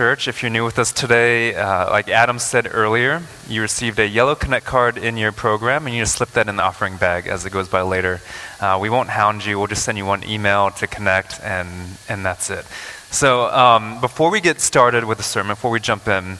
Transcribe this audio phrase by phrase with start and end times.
[0.00, 4.08] Church, if you're new with us today, uh, like Adam said earlier, you received a
[4.08, 7.26] yellow Connect card in your program, and you just slip that in the offering bag
[7.26, 8.22] as it goes by later.
[8.60, 11.68] Uh, we won't hound you, we'll just send you one email to connect, and,
[12.08, 12.64] and that's it.
[13.10, 16.38] So, um, before we get started with the sermon, before we jump in,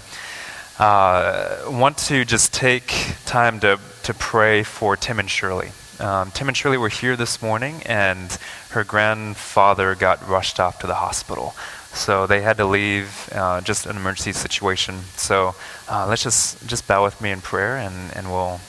[0.79, 5.73] uh, want to just take time to, to pray for Tim and Shirley.
[5.99, 8.39] Um, Tim and Shirley were here this morning, and
[8.71, 11.55] her grandfather got rushed off to the hospital.
[11.93, 15.01] So they had to leave, uh, just an emergency situation.
[15.16, 15.55] So
[15.88, 18.60] uh, let's just, just bow with me in prayer and, and we'll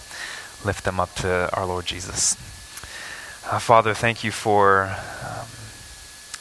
[0.66, 2.36] lift them up to our Lord Jesus.
[3.49, 5.47] Uh, Father, thank you for um,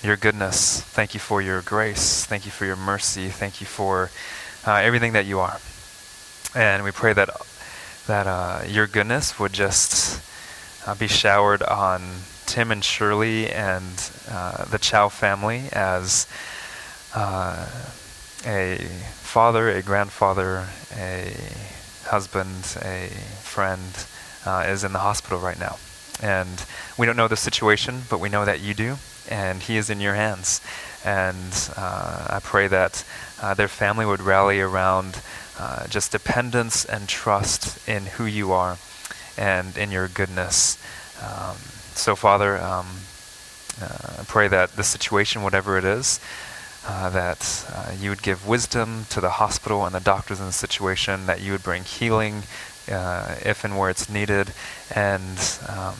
[0.02, 0.80] your goodness.
[0.80, 2.24] Thank you for your grace.
[2.24, 3.28] Thank you for your mercy.
[3.28, 4.10] Thank you for
[4.66, 5.60] uh, everything that you are.
[6.54, 7.28] And we pray that,
[8.06, 10.20] that uh, your goodness would just
[10.86, 12.02] uh, be showered on
[12.46, 13.96] Tim and Shirley and
[14.70, 16.26] the Chow family as
[17.14, 17.66] uh,
[18.46, 20.66] a father, a grandfather,
[20.96, 21.34] a
[22.04, 23.08] husband, a
[23.42, 24.06] friend
[24.46, 25.78] uh, is in the hospital right now.
[26.22, 26.64] And
[26.98, 28.96] we don't know the situation, but we know that you do,
[29.28, 30.60] and he is in your hands.
[31.04, 33.04] And uh, I pray that
[33.40, 35.20] uh, their family would rally around
[35.58, 38.78] uh, just dependence and trust in who you are
[39.38, 40.78] and in your goodness.
[41.22, 41.56] Um,
[41.94, 42.86] so, Father, um,
[43.80, 46.20] I pray that the situation, whatever it is,
[46.90, 50.52] uh, that uh, you would give wisdom to the hospital and the doctors in the
[50.52, 52.42] situation, that you would bring healing
[52.90, 54.52] uh, if and where it's needed,
[54.92, 55.94] and um,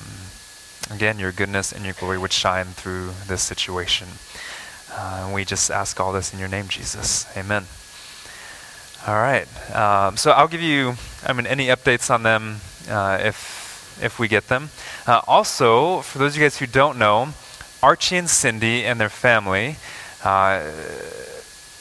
[0.91, 4.09] again, your goodness and your glory would shine through this situation.
[4.93, 7.25] Uh, and we just ask all this in your name, Jesus.
[7.37, 7.67] Amen.
[9.07, 9.47] All right.
[9.73, 12.57] Um, so I'll give you, I mean, any updates on them
[12.89, 13.61] uh, if
[14.03, 14.71] if we get them.
[15.07, 17.29] Also, for those of you guys who don't know,
[17.81, 19.77] Archie and Cindy and their family
[20.25, 20.61] uh,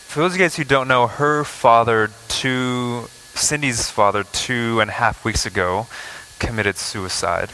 [0.10, 4.90] for those of you guys who don't know, her father, two, Cindy's father, two and
[4.90, 5.88] a half weeks ago,
[6.40, 7.50] committed suicide,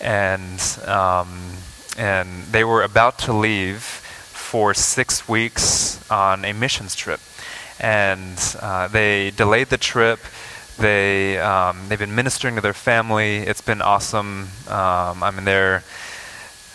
[0.00, 1.56] and um,
[1.98, 7.20] and they were about to leave for six weeks on a missions trip,
[7.80, 10.20] and uh, they delayed the trip.
[10.78, 13.38] They um, they've been ministering to their family.
[13.38, 14.48] It's been awesome.
[14.68, 15.82] Um, I mean, they're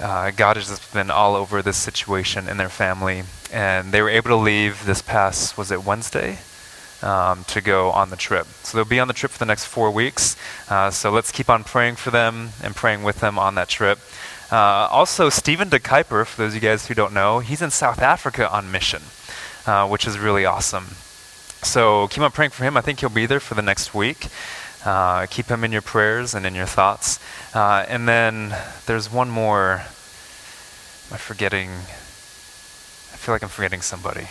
[0.02, 3.24] uh, God has just been all over this situation in their family,
[3.54, 6.40] and they were able to leave this past was it Wednesday
[7.02, 8.48] um, to go on the trip.
[8.64, 10.36] So they'll be on the trip for the next four weeks.
[10.70, 14.00] Uh, so let's keep on praying for them and praying with them on that trip.
[14.52, 17.72] Uh, also, Stephen de Kuiper, for those of you guys who don't know, he's in
[17.72, 19.02] South Africa on mission,
[19.66, 20.88] uh, which is really awesome.
[21.64, 22.76] So keep on praying for him.
[22.76, 24.28] I think he'll be there for the next week.
[24.86, 27.20] Uh, keep him in your prayers and in your thoughts.
[27.54, 28.56] Uh, and then
[28.86, 29.84] there's one more.
[31.08, 31.70] Am I forgetting?
[31.70, 34.28] I feel like I'm forgetting somebody.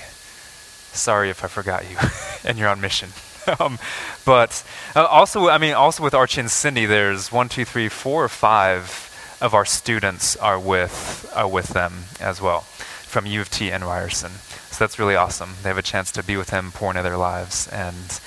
[0.93, 1.97] Sorry if I forgot you
[2.49, 3.11] and you're on mission.
[3.61, 3.79] um,
[4.25, 4.65] but
[4.97, 9.07] uh, also, I mean, also with Archie and Cindy, there's one, two, three, four, five
[9.41, 13.85] of our students are with are with them as well from U of T and
[13.85, 14.33] Ryerson.
[14.71, 15.55] So that's really awesome.
[15.63, 18.21] They have a chance to be with him, pour into their lives, and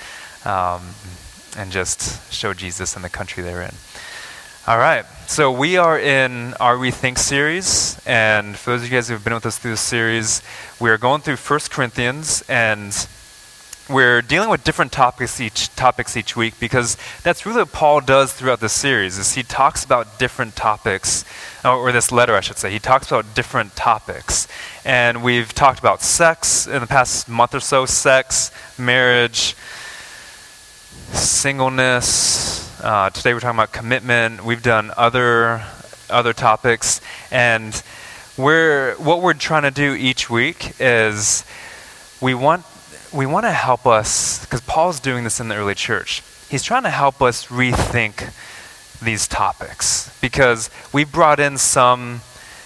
[0.45, 0.95] um,
[1.57, 3.73] and just show Jesus in the country they're in.
[4.65, 9.09] All right, so we are in our Rethink series, and for those of you guys
[9.09, 10.41] who have been with us through this series,
[10.79, 13.07] we are going through 1 Corinthians, and
[13.89, 18.31] we're dealing with different topics each topics each week because that's really what Paul does
[18.31, 19.17] throughout the series.
[19.17, 21.25] Is he talks about different topics,
[21.65, 22.71] or this letter, I should say.
[22.71, 24.47] He talks about different topics,
[24.85, 29.57] and we've talked about sex in the past month or so: sex, marriage
[31.13, 32.81] singleness.
[32.81, 34.43] Uh, today we're talking about commitment.
[34.43, 35.63] We've done other
[36.09, 37.01] other topics,
[37.31, 37.81] and
[38.37, 41.45] we're what we're trying to do each week is
[42.21, 42.65] we want
[43.13, 46.23] we want to help us because Paul's doing this in the early church.
[46.49, 48.33] He's trying to help us rethink
[49.01, 52.21] these topics because we brought in some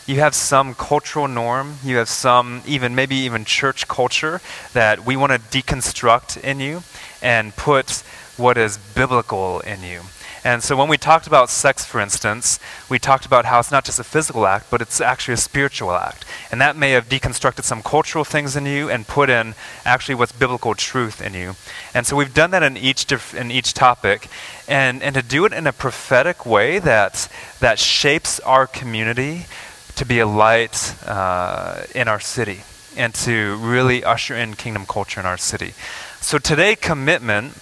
[0.06, 4.40] you have some cultural norm, you have some even maybe even church culture
[4.72, 6.84] that we want to deconstruct in you
[7.22, 8.04] and put
[8.38, 10.02] what is biblical in you.
[10.44, 12.58] And so when we talked about sex, for instance,
[12.90, 15.92] we talked about how it's not just a physical act, but it's actually a spiritual
[15.92, 16.24] act.
[16.52, 20.32] And that may have deconstructed some cultural things in you and put in actually what's
[20.32, 21.56] biblical truth in you.
[21.94, 24.30] And so we've done that in each, dif- in each topic.
[24.70, 27.28] And, and to do it in a prophetic way that,
[27.60, 29.48] that shapes our community
[29.96, 32.62] to be a light uh, in our city
[32.96, 35.74] and to really usher in kingdom culture in our city.
[36.22, 37.54] So today, commitment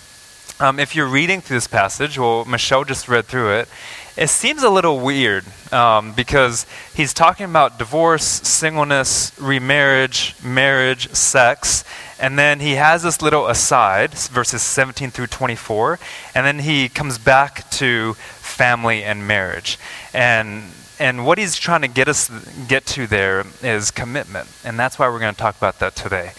[0.59, 3.67] um, if you're reading through this passage, well, Michelle just read through it,
[4.15, 5.43] it seems a little weird
[5.73, 11.83] um, because he's talking about divorce, singleness, remarriage, marriage, sex,
[12.17, 15.99] and then he has this little aside, verses 17 through 24,
[16.33, 19.77] and then he comes back to family and marriage.
[20.13, 22.29] And and what he's trying to get us
[22.69, 26.31] get to there is commitment, and that's why we're going to talk about that today.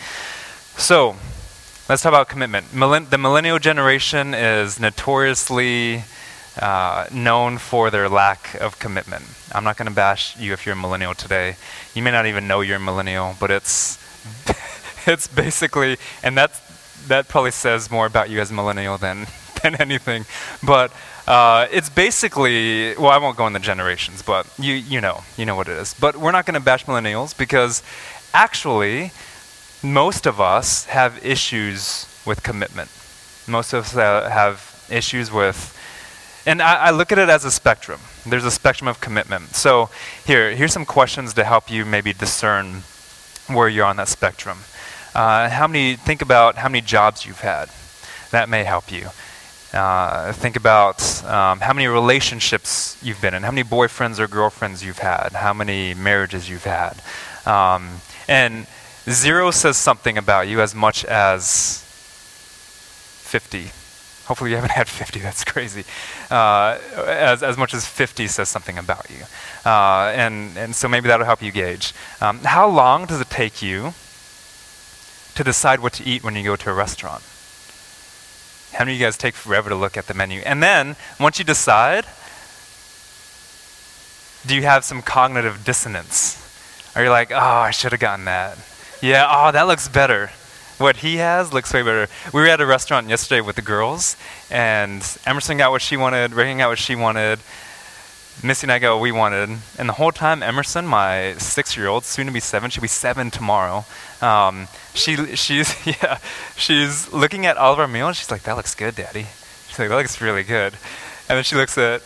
[0.78, 1.16] So,
[1.88, 2.74] Let's talk about commitment.
[2.74, 6.02] Millen- the millennial generation is notoriously
[6.60, 9.24] uh, known for their lack of commitment.
[9.52, 11.54] I'm not going to bash you if you're a millennial today.
[11.94, 14.02] You may not even know you're a millennial, but it's
[15.06, 16.58] it's basically, and that's
[17.06, 19.28] that probably says more about you as a millennial than
[19.62, 20.24] than anything.
[20.64, 20.92] But
[21.28, 25.46] uh, it's basically, well, I won't go in the generations, but you you know you
[25.46, 25.94] know what it is.
[25.94, 27.84] But we're not going to bash millennials because
[28.34, 29.12] actually
[29.82, 32.90] most of us have issues with commitment.
[33.46, 35.72] Most of us have issues with,
[36.46, 38.00] and I, I, look at it as a spectrum.
[38.24, 39.54] There's a spectrum of commitment.
[39.54, 39.90] So
[40.24, 42.82] here, here's some questions to help you maybe discern
[43.48, 44.58] where you're on that spectrum.
[45.14, 45.96] Uh, how many?
[45.96, 47.70] Think about how many jobs you've had.
[48.32, 49.08] That may help you.
[49.72, 54.84] Uh, think about um, how many relationships you've been in, how many boyfriends or girlfriends
[54.84, 57.00] you've had, how many marriages you've had,
[57.46, 58.66] um, and
[59.08, 61.82] Zero says something about you as much as
[63.22, 63.70] 50.
[64.26, 65.84] Hopefully, you haven't had 50, that's crazy.
[66.30, 69.24] Uh, as, as much as 50 says something about you.
[69.64, 71.94] Uh, and, and so maybe that'll help you gauge.
[72.20, 73.94] Um, how long does it take you
[75.36, 77.22] to decide what to eat when you go to a restaurant?
[78.72, 80.40] How many of you guys take forever to look at the menu?
[80.40, 82.06] And then, once you decide,
[84.44, 86.42] do you have some cognitive dissonance?
[86.96, 88.58] Are you like, oh, I should have gotten that?
[89.02, 90.30] Yeah, oh, that looks better.
[90.78, 92.08] What he has looks way better.
[92.32, 94.16] We were at a restaurant yesterday with the girls,
[94.50, 97.40] and Emerson got what she wanted, Reagan got what she wanted,
[98.42, 99.50] Missy and I got what we wanted.
[99.78, 102.88] And the whole time, Emerson, my six year old, soon to be seven, she'll be
[102.88, 103.84] seven tomorrow,
[104.20, 106.18] um, she, she's, yeah,
[106.56, 108.16] she's looking at all of our meals.
[108.16, 109.26] She's like, that looks good, Daddy.
[109.68, 110.74] She's like, that looks really good.
[111.28, 112.02] And then she looks at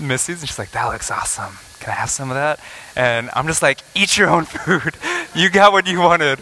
[0.00, 2.60] Missy's, and she's like, that looks awesome can I have some of that?
[2.94, 4.96] And I'm just like, eat your own food.
[5.34, 6.38] you got what you wanted.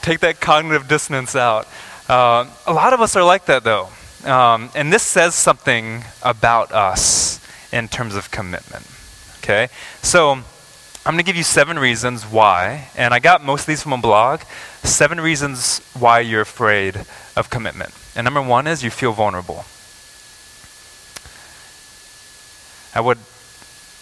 [0.00, 1.66] Take that cognitive dissonance out.
[2.08, 3.88] Uh, a lot of us are like that, though.
[4.24, 7.40] Um, and this says something about us
[7.72, 8.86] in terms of commitment.
[9.38, 9.68] Okay?
[10.02, 13.82] So, I'm going to give you seven reasons why, and I got most of these
[13.82, 14.42] from a blog.
[14.84, 17.06] Seven reasons why you're afraid
[17.36, 17.92] of commitment.
[18.14, 19.64] And number one is you feel vulnerable.
[22.94, 23.18] I would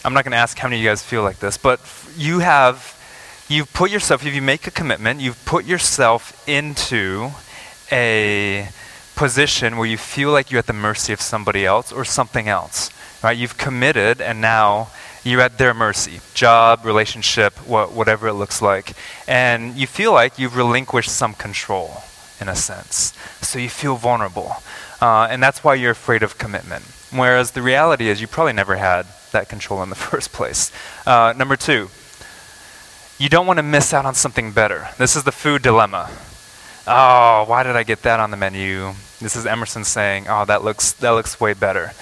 [0.08, 1.80] I'm not going to ask how many of you guys feel like this, but
[2.16, 2.98] you have,
[3.46, 7.28] you've put yourself, if you make a commitment, you've put yourself into
[7.92, 8.70] a
[9.16, 12.90] position where you feel like you're at the mercy of somebody else or something else,
[13.22, 13.36] right?
[13.36, 14.88] You've committed and now
[15.24, 18.94] you're at their mercy job, relationship, wh- whatever it looks like.
[19.26, 22.02] And you feel like you've relinquished some control
[22.40, 23.12] in a sense.
[23.42, 24.56] So you feel vulnerable.
[25.02, 26.84] Uh, and that's why you're afraid of commitment.
[27.10, 30.72] Whereas the reality is you probably never had that control in the first place.
[31.06, 31.88] Uh, number two,
[33.18, 34.88] you don't want to miss out on something better.
[34.98, 36.10] This is the food dilemma.
[36.86, 38.92] Oh, why did I get that on the menu?
[39.20, 41.92] This is Emerson saying, "Oh, that looks that looks way better."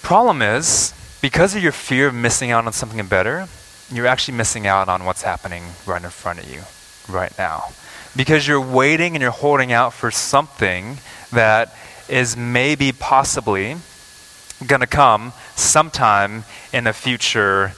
[0.00, 3.48] Problem is, because of your fear of missing out on something better,
[3.92, 6.62] you're actually missing out on what's happening right in front of you
[7.08, 7.72] right now.
[8.16, 10.98] Because you're waiting and you're holding out for something
[11.32, 11.74] that
[12.08, 13.76] is maybe possibly
[14.66, 17.72] going to come sometime in the future,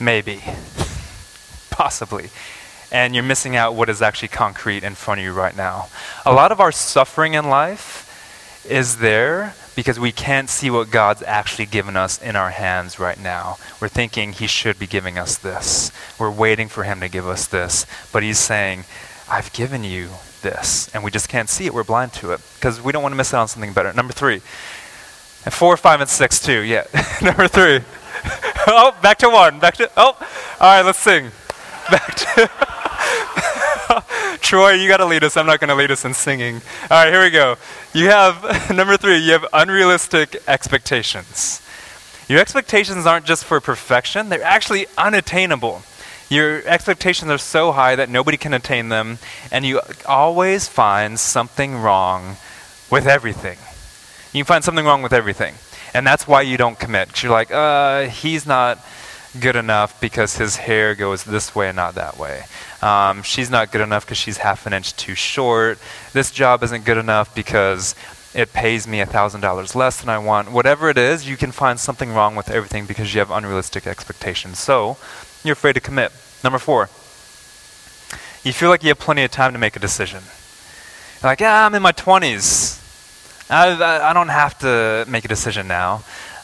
[0.00, 0.42] maybe,
[1.70, 2.30] possibly.
[2.90, 5.88] And you're missing out what is actually concrete in front of you right now.
[6.26, 11.22] A lot of our suffering in life is there because we can't see what God's
[11.22, 13.56] actually given us in our hands right now.
[13.80, 15.90] We're thinking He should be giving us this.
[16.18, 17.86] We're waiting for Him to give us this.
[18.12, 18.84] But He's saying,
[19.28, 20.10] I've given you
[20.42, 20.90] this.
[20.94, 21.74] And we just can't see it.
[21.74, 23.92] We're blind to it because we don't want to miss out on something better.
[23.92, 24.42] Number three,
[25.44, 26.60] and four, five, and six too.
[26.60, 26.84] Yeah.
[27.22, 27.80] Number three.
[28.66, 29.58] oh, back to one.
[29.58, 30.16] Back to oh.
[30.60, 31.30] All right, let's sing.
[31.90, 32.48] Back to
[34.40, 35.36] Troy, you got to lead us.
[35.36, 36.56] I'm not going to lead us in singing.
[36.82, 37.56] All right, here we go.
[37.92, 41.60] You have, number three, you have unrealistic expectations.
[42.28, 45.82] Your expectations aren't just for perfection, they're actually unattainable.
[46.28, 49.18] Your expectations are so high that nobody can attain them,
[49.50, 52.36] and you always find something wrong
[52.90, 53.58] with everything.
[54.32, 55.54] You can find something wrong with everything.
[55.94, 57.08] And that's why you don't commit.
[57.08, 58.78] Because you're like, uh, he's not
[59.38, 62.44] good enough because his hair goes this way and not that way.
[62.80, 65.78] Um, she's not good enough because she's half an inch too short.
[66.12, 67.94] This job isn't good enough because
[68.34, 70.50] it pays me $1,000 less than I want.
[70.50, 74.58] Whatever it is, you can find something wrong with everything because you have unrealistic expectations.
[74.58, 74.96] So,
[75.44, 76.12] you're afraid to commit.
[76.42, 76.88] Number four,
[78.42, 80.22] you feel like you have plenty of time to make a decision.
[81.22, 82.81] You're like, yeah, I'm in my 20s.
[83.52, 85.96] I, I, don't have to make a decision now.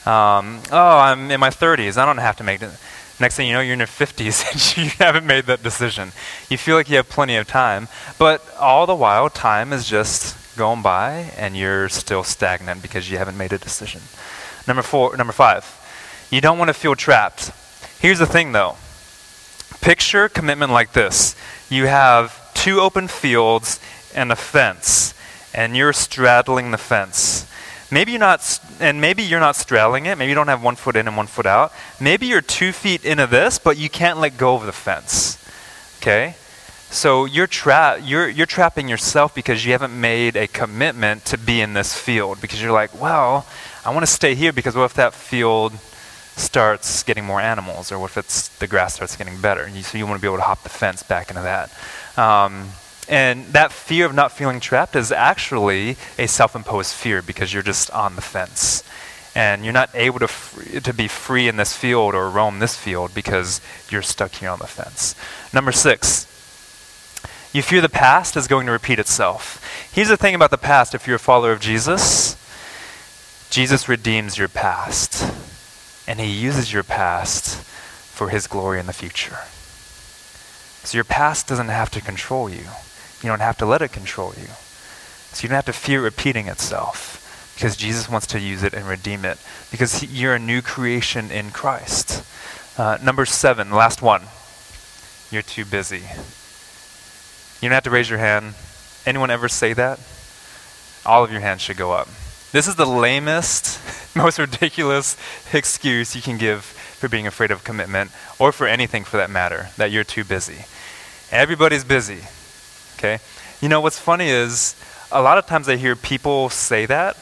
[0.05, 1.97] Um, oh, I'm in my 30s.
[1.97, 2.71] I don't have to make it.
[3.21, 6.13] Next thing you know, you're in your 50s and you haven't made that decision.
[6.49, 7.89] You feel like you have plenty of time,
[8.19, 13.19] but all the while, time is just going by and you're still stagnant because you
[13.19, 14.03] haven't made a decision.
[14.67, 15.65] Number four, number five,
[16.31, 17.53] you don't want to feel trapped.
[18.01, 18.77] Here's the thing though.
[19.81, 21.35] Picture commitment like this.
[21.71, 23.81] You have two open fields
[24.15, 25.15] and a fence,
[25.55, 27.47] and you're straddling the fence.
[27.91, 30.19] Maybe you're not, and maybe you're not straddling it.
[30.19, 31.73] Maybe you don't have one foot in and one foot out.
[31.99, 35.43] Maybe you're two feet into this, but you can't let go of the fence.
[35.99, 36.35] Okay?
[36.91, 41.61] So you're, tra- you're, you're trapping yourself because you haven't made a commitment to be
[41.61, 42.41] in this field.
[42.41, 43.47] Because you're like, well,
[43.85, 45.73] I want to stay here because what if that field
[46.37, 49.69] starts getting more animals, or what if it's the grass starts getting better?
[49.69, 51.71] You, so you want to be able to hop the fence back into that.
[52.17, 52.69] Um,
[53.09, 57.63] and that fear of not feeling trapped is actually a self imposed fear because you're
[57.63, 58.83] just on the fence.
[59.35, 62.77] And you're not able to, free, to be free in this field or roam this
[62.77, 65.15] field because you're stuck here on the fence.
[65.55, 66.27] Number six,
[67.53, 69.91] you fear the past is going to repeat itself.
[69.93, 72.37] Here's the thing about the past if you're a follower of Jesus
[73.51, 75.25] Jesus redeems your past,
[76.07, 79.39] and he uses your past for his glory in the future.
[80.85, 82.67] So your past doesn't have to control you.
[83.23, 84.49] You don't have to let it control you.
[85.33, 88.87] So you don't have to fear repeating itself because Jesus wants to use it and
[88.87, 89.39] redeem it
[89.71, 92.25] because you're a new creation in Christ.
[92.79, 94.23] Uh, number seven, last one.
[95.31, 96.03] You're too busy.
[97.61, 98.55] You don't have to raise your hand.
[99.05, 99.99] Anyone ever say that?
[101.05, 102.09] All of your hands should go up.
[102.53, 103.81] This is the lamest,
[104.17, 105.17] most ridiculous
[105.53, 109.69] excuse you can give for being afraid of commitment, or for anything for that matter,
[109.77, 110.65] that you're too busy.
[111.31, 112.23] Everybody's busy.
[112.99, 113.19] Okay?
[113.61, 114.75] You know, what's funny is
[115.11, 117.17] a lot of times I hear people say that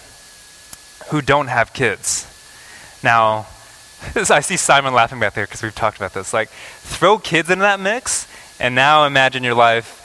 [1.09, 2.27] who don't have kids.
[3.03, 3.47] Now,
[4.15, 6.33] I see Simon laughing back there because we've talked about this.
[6.33, 8.27] Like, throw kids into that mix,
[8.59, 10.03] and now imagine your life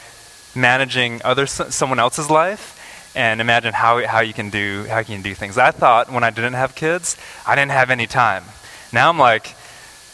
[0.54, 5.22] managing other someone else's life, and imagine how how you can do how you can
[5.22, 5.58] do things.
[5.58, 8.44] I thought when I didn't have kids, I didn't have any time.
[8.92, 9.48] Now I'm like,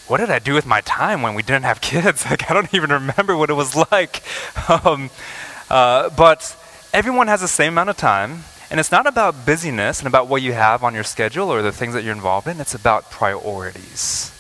[0.06, 2.24] what did I do with my time when we didn't have kids?
[2.24, 4.22] Like, I don't even remember what it was like.
[4.84, 5.08] Um,
[5.70, 6.56] uh, but
[6.92, 10.42] everyone has the same amount of time, and it's not about busyness and about what
[10.42, 12.60] you have on your schedule or the things that you're involved in.
[12.60, 14.32] It's about priorities.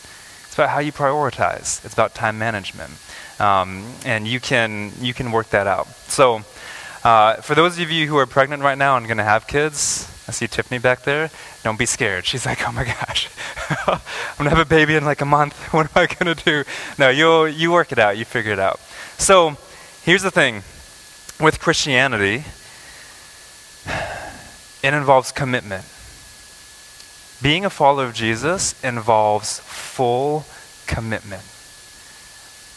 [0.46, 1.84] It's about how you prioritize.
[1.84, 2.92] It's about time management,
[3.38, 5.86] um, and you can you can work that out.
[6.08, 6.42] So,
[7.04, 10.08] uh, for those of you who are pregnant right now and going to have kids,
[10.26, 11.30] I see Tiffany back there.
[11.62, 12.26] Don't be scared.
[12.26, 13.30] She's like, oh my gosh,
[13.86, 14.00] I'm
[14.36, 15.54] gonna have a baby in like a month.
[15.72, 16.64] What am I gonna do?
[16.98, 18.16] No, you you work it out.
[18.18, 18.80] You figure it out.
[19.18, 19.56] So,
[20.02, 20.62] here's the thing
[21.40, 22.44] with Christianity,
[24.82, 25.84] it involves commitment.
[27.40, 30.44] Being a follower of Jesus involves full
[30.86, 31.42] commitment.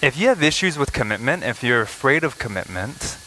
[0.01, 3.18] If you have issues with commitment, if you're afraid of commitment,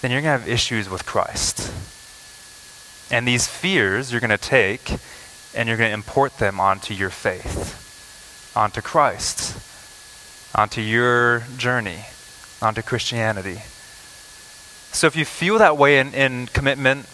[0.00, 1.72] then you're going to have issues with Christ.
[3.12, 4.96] And these fears you're going to take
[5.54, 9.56] and you're going to import them onto your faith, onto Christ,
[10.54, 12.04] onto your journey,
[12.62, 13.62] onto Christianity.
[14.92, 17.06] So if you feel that way in, in commitment,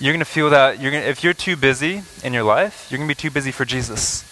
[0.00, 2.98] you're going to feel that you're gonna, if you're too busy in your life, you're
[2.98, 4.22] going to be too busy for Jesus.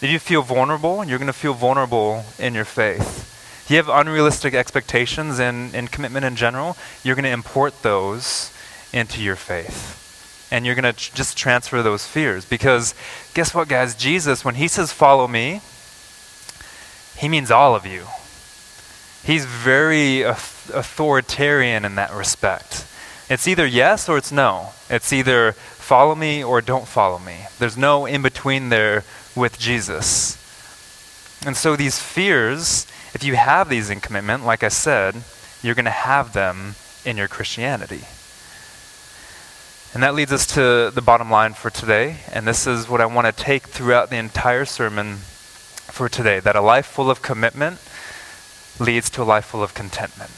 [0.00, 3.34] If you feel vulnerable, you're going to feel vulnerable in your faith.
[3.64, 8.52] If you have unrealistic expectations in, in commitment in general, you're going to import those
[8.92, 10.48] into your faith.
[10.50, 12.44] And you're going to just transfer those fears.
[12.46, 12.94] Because
[13.34, 13.94] guess what, guys?
[13.94, 15.60] Jesus, when he says, follow me,
[17.18, 18.06] he means all of you.
[19.22, 20.22] He's very
[20.70, 22.86] authoritarian in that respect.
[23.30, 24.70] It's either yes or it's no.
[24.88, 27.46] It's either follow me or don't follow me.
[27.58, 29.04] There's no in between there
[29.36, 30.36] with Jesus.
[31.46, 35.22] And so these fears, if you have these in commitment, like I said,
[35.62, 38.04] you're going to have them in your Christianity.
[39.94, 42.18] And that leads us to the bottom line for today.
[42.32, 46.56] And this is what I want to take throughout the entire sermon for today that
[46.56, 47.80] a life full of commitment
[48.78, 50.30] leads to a life full of contentment.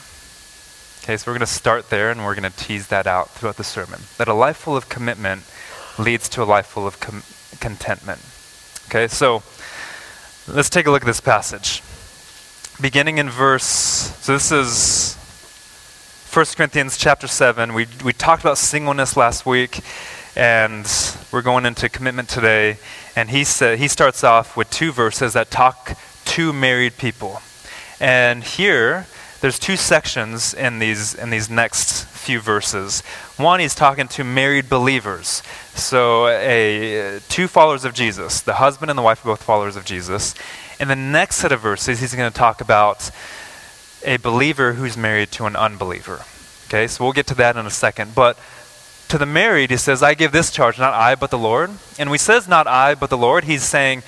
[1.03, 3.57] Okay, so we're going to start there and we're going to tease that out throughout
[3.57, 4.01] the sermon.
[4.19, 5.45] That a life full of commitment
[5.99, 7.23] leads to a life full of com-
[7.59, 8.21] contentment.
[8.89, 9.43] Okay, so
[10.47, 11.83] let's take a look at this passage.
[12.83, 15.17] Beginning in verse, so this is
[16.33, 17.73] 1 Corinthians chapter 7.
[17.73, 19.81] We, we talked about singleness last week,
[20.37, 20.87] and
[21.33, 22.77] we're going into commitment today.
[23.17, 27.41] And he, said, he starts off with two verses that talk to married people.
[27.99, 29.07] And here,
[29.41, 33.01] there's two sections in these, in these next few verses.
[33.37, 35.43] One, he's talking to married believers.
[35.75, 39.85] So, a, two followers of Jesus, the husband and the wife are both followers of
[39.85, 40.35] Jesus.
[40.79, 43.11] In the next set of verses, he's going to talk about
[44.05, 46.25] a believer who's married to an unbeliever.
[46.69, 48.15] Okay, so we'll get to that in a second.
[48.15, 48.39] But
[49.09, 51.71] to the married, he says, I give this charge, not I, but the Lord.
[51.99, 54.03] And when he says not I, but the Lord, he's saying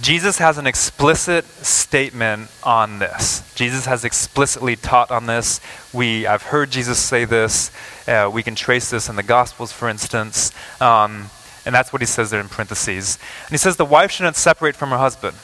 [0.00, 3.52] Jesus has an explicit statement on this.
[3.54, 5.60] Jesus has explicitly taught on this.
[5.92, 7.70] We, I've heard Jesus say this.
[8.08, 10.52] Uh, we can trace this in the Gospels, for instance.
[10.80, 11.26] Um,
[11.66, 13.18] and that's what he says there in parentheses.
[13.44, 15.36] And he says the wife shouldn't separate from her husband.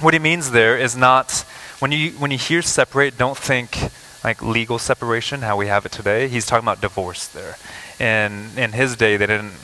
[0.00, 1.46] What he means there is not
[1.78, 3.78] when you, when you hear separate, don't think
[4.22, 6.28] like legal separation, how we have it today.
[6.28, 7.56] He's talking about divorce there.
[7.98, 9.54] And in his day, they didn't,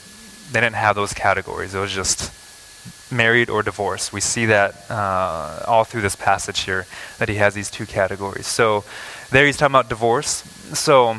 [0.52, 1.74] they didn't have those categories.
[1.74, 2.32] It was just
[3.10, 4.12] married or divorced.
[4.12, 6.86] We see that uh, all through this passage here,
[7.18, 8.46] that he has these two categories.
[8.46, 8.84] So
[9.30, 10.42] there he's talking about divorce.
[10.74, 11.18] So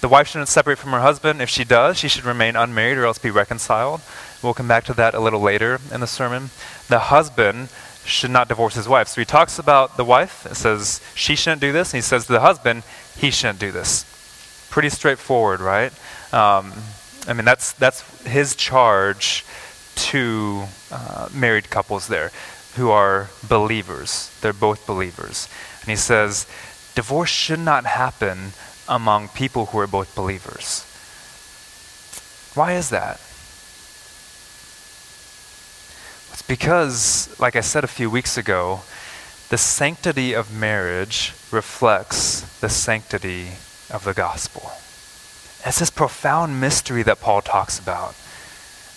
[0.00, 1.42] the wife shouldn't separate from her husband.
[1.42, 4.00] If she does, she should remain unmarried or else be reconciled.
[4.42, 6.50] We'll come back to that a little later in the sermon.
[6.88, 7.68] The husband
[8.04, 9.08] should not divorce his wife.
[9.08, 12.26] So he talks about the wife, and says she shouldn't do this, and he says
[12.26, 12.84] to the husband,
[13.16, 14.06] he shouldn't do this.
[14.70, 15.92] Pretty straightforward, right?
[16.32, 16.72] Um,
[17.26, 19.44] I mean, that's, that's his charge
[19.96, 22.32] to uh, married couples there
[22.74, 24.30] who are believers.
[24.40, 25.48] They're both believers.
[25.80, 26.46] And he says,
[26.94, 28.52] divorce should not happen
[28.88, 30.84] among people who are both believers.
[32.54, 33.20] Why is that?
[36.32, 38.80] It's because, like I said a few weeks ago,
[39.48, 43.48] the sanctity of marriage reflects the sanctity
[43.90, 44.72] of the gospel.
[45.64, 48.14] It's this profound mystery that Paul talks about,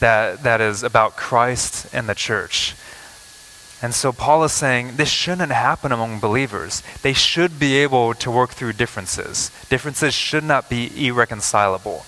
[0.02, 2.76] that, that is about Christ and the church.
[3.82, 6.84] And so Paul is saying this shouldn't happen among believers.
[7.02, 9.50] They should be able to work through differences.
[9.70, 12.06] Differences should not be irreconcilable.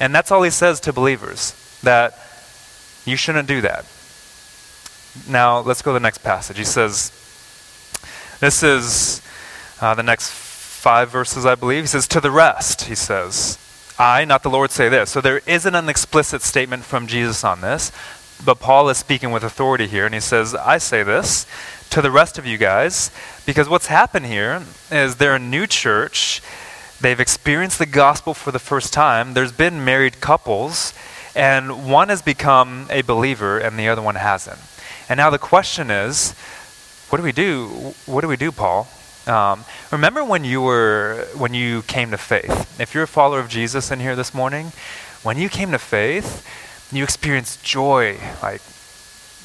[0.00, 2.18] And that's all he says to believers that
[3.04, 3.84] you shouldn't do that.
[5.28, 6.58] Now, let's go to the next passage.
[6.58, 7.12] He says,
[8.40, 9.22] This is
[9.80, 11.84] uh, the next five verses, I believe.
[11.84, 13.56] He says, To the rest, he says,
[13.98, 15.10] I, not the Lord, say this.
[15.10, 17.92] So there isn't an explicit statement from Jesus on this,
[18.44, 21.46] but Paul is speaking with authority here, and he says, I say this
[21.90, 23.12] to the rest of you guys,
[23.46, 26.42] because what's happened here is they're a new church.
[27.00, 29.34] They've experienced the gospel for the first time.
[29.34, 30.92] There's been married couples,
[31.36, 34.58] and one has become a believer and the other one hasn't.
[35.08, 36.32] And now the question is,
[37.10, 37.94] what do we do?
[38.06, 38.88] What do we do, Paul?
[39.26, 42.78] Um, remember when you were when you came to faith?
[42.80, 44.72] If you're a follower of Jesus in here this morning,
[45.22, 46.46] when you came to faith,
[46.92, 48.60] you experienced joy, like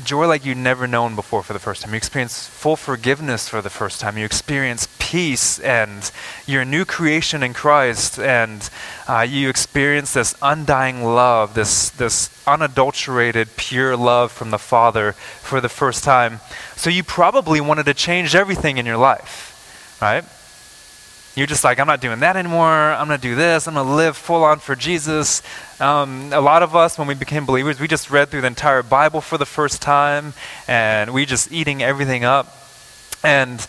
[0.04, 1.92] joy like you'd never known before for the first time.
[1.92, 4.18] You experience full forgiveness for the first time.
[4.18, 6.12] You experience peace and
[6.46, 8.20] you're a new creation in Christ.
[8.20, 8.70] And
[9.08, 15.60] uh, you experience this undying love, this, this unadulterated, pure love from the Father for
[15.60, 16.40] the first time.
[16.76, 19.59] So you probably wanted to change everything in your life,
[20.02, 20.24] right?
[21.36, 22.68] You're just like, I'm not doing that anymore.
[22.68, 23.68] I'm going to do this.
[23.68, 25.42] I'm going to live full on for Jesus.
[25.80, 28.84] Um, a lot of us, when we became believers, we just read through the entire
[28.84, 30.34] Bible for the first time
[30.68, 32.54] and we just eating everything up.
[33.24, 33.66] And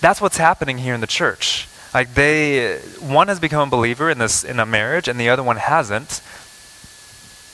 [0.00, 1.68] that's what's happening here in the church.
[1.94, 5.42] Like they, one has become a believer in this in a marriage, and the other
[5.42, 6.20] one hasn't.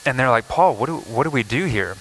[0.05, 1.95] And they're like, Paul, what do what do we do here?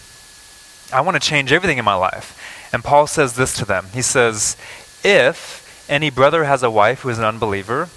[0.92, 2.68] I want to change everything in my life.
[2.72, 3.87] And Paul says this to them.
[3.94, 4.57] He says,
[5.05, 7.88] if any brother has a wife who is an unbeliever,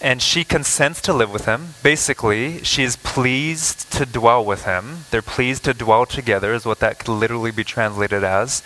[0.00, 1.74] and she consents to live with him.
[1.82, 5.04] Basically, she is pleased to dwell with him.
[5.10, 8.62] They're pleased to dwell together, is what that could literally be translated as.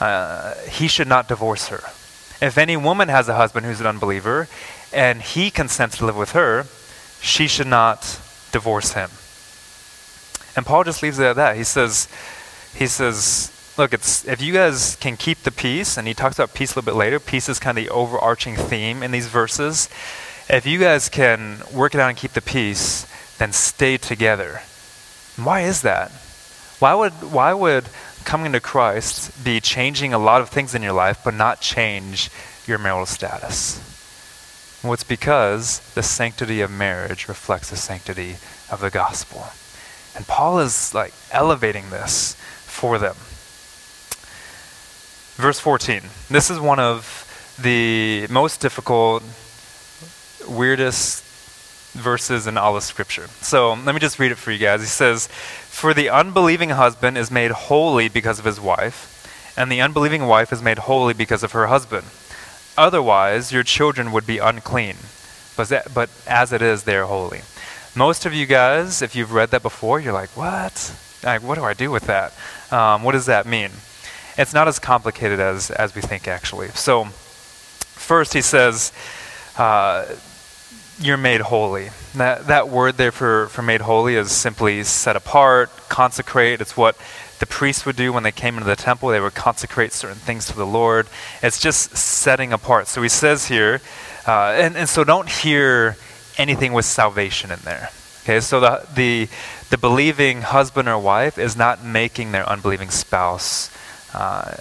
[0.00, 1.80] Uh, he should not divorce her.
[2.44, 4.48] If any woman has a husband who's an unbeliever,
[4.92, 6.66] and he consents to live with her,
[7.20, 8.20] she should not
[8.52, 9.10] divorce him.
[10.56, 11.56] And Paul just leaves it at that.
[11.56, 12.08] He says,
[12.74, 16.54] he says, look, it's if you guys can keep the peace, and he talks about
[16.54, 17.20] peace a little bit later.
[17.20, 19.88] Peace is kind of the overarching theme in these verses.
[20.48, 23.06] If you guys can work it out and keep the peace,
[23.38, 24.62] then stay together.
[25.36, 26.10] Why is that?
[26.78, 27.88] Why would why would
[28.24, 32.30] coming to Christ be changing a lot of things in your life, but not change
[32.66, 33.80] your marital status?
[34.82, 38.36] Well, it's because the sanctity of marriage reflects the sanctity
[38.70, 39.46] of the gospel.
[40.14, 42.34] And Paul is like elevating this
[42.66, 43.16] for them.
[45.36, 46.02] Verse 14.
[46.30, 49.24] This is one of the most difficult,
[50.48, 51.24] weirdest
[51.94, 53.26] verses in all of Scripture.
[53.40, 54.80] So let me just read it for you guys.
[54.80, 59.80] He says, For the unbelieving husband is made holy because of his wife, and the
[59.80, 62.06] unbelieving wife is made holy because of her husband.
[62.78, 64.96] Otherwise, your children would be unclean.
[65.56, 67.42] But, that, but as it is, they're holy.
[67.96, 70.94] Most of you guys, if you've read that before, you're like, what?
[71.24, 72.32] Like, what do I do with that?
[72.70, 73.70] Um, what does that mean?
[74.36, 76.68] It's not as complicated as, as we think, actually.
[76.68, 78.92] So, first, he says,
[79.56, 80.06] uh,
[81.00, 81.90] you're made holy.
[82.14, 86.60] That, that word there for, for made holy is simply set apart, consecrate.
[86.60, 86.96] It's what
[87.40, 89.08] the priests would do when they came into the temple.
[89.08, 91.08] They would consecrate certain things to the Lord.
[91.42, 92.86] It's just setting apart.
[92.86, 93.80] So he says here,
[94.26, 95.96] uh, and, and so don't hear
[96.38, 97.90] anything with salvation in there.
[98.22, 99.28] Okay, so the, the,
[99.70, 103.70] the believing husband or wife is not making their unbelieving spouse
[104.14, 104.52] uh,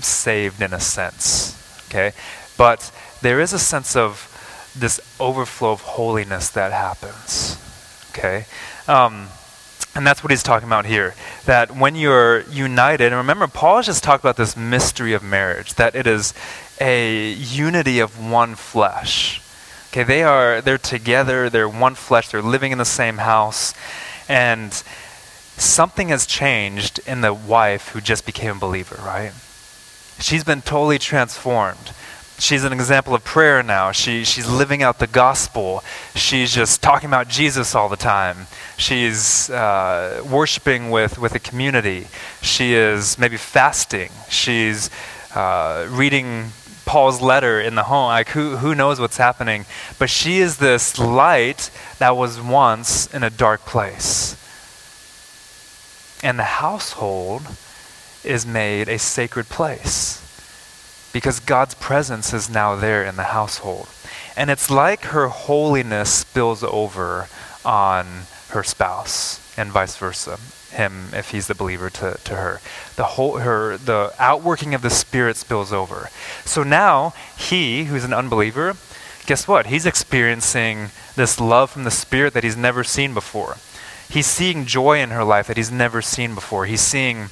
[0.00, 1.56] saved in a sense.
[1.88, 2.12] Okay,
[2.56, 4.26] but there is a sense of
[4.76, 7.58] this overflow of holiness that happens.
[8.10, 8.46] Okay?
[8.88, 9.28] Um,
[9.94, 11.14] and that's what he's talking about here.
[11.46, 15.74] That when you're united, and remember, Paul has just talked about this mystery of marriage,
[15.74, 16.32] that it is
[16.80, 19.42] a unity of one flesh.
[19.88, 23.74] Okay, they are they're together, they're one flesh, they're living in the same house,
[24.28, 24.82] and
[25.60, 29.32] something has changed in the wife who just became a believer, right?
[30.18, 31.92] She's been totally transformed
[32.40, 33.92] she's an example of prayer now.
[33.92, 35.84] She, she's living out the gospel.
[36.14, 38.46] She's just talking about Jesus all the time.
[38.76, 42.06] She's uh, worshiping with, with a community.
[42.42, 44.10] She is maybe fasting.
[44.28, 44.90] She's
[45.34, 46.50] uh, reading
[46.86, 48.06] Paul's letter in the home.
[48.06, 49.66] Like, who, who knows what's happening?
[49.98, 54.36] But she is this light that was once in a dark place.
[56.22, 57.42] And the household
[58.24, 60.20] is made a sacred place
[61.12, 63.88] because God's presence is now there in the household.
[64.36, 67.28] And it's like her holiness spills over
[67.64, 70.38] on her spouse and vice versa.
[70.70, 72.60] Him, if he's the believer, to, to her.
[72.94, 76.10] The whole her the outworking of the Spirit spills over.
[76.44, 78.76] So now he, who's an unbeliever,
[79.26, 79.66] guess what?
[79.66, 83.56] He's experiencing this love from the Spirit that he's never seen before.
[84.10, 86.66] He's seeing joy in her life that he's never seen before.
[86.66, 87.28] He's seeing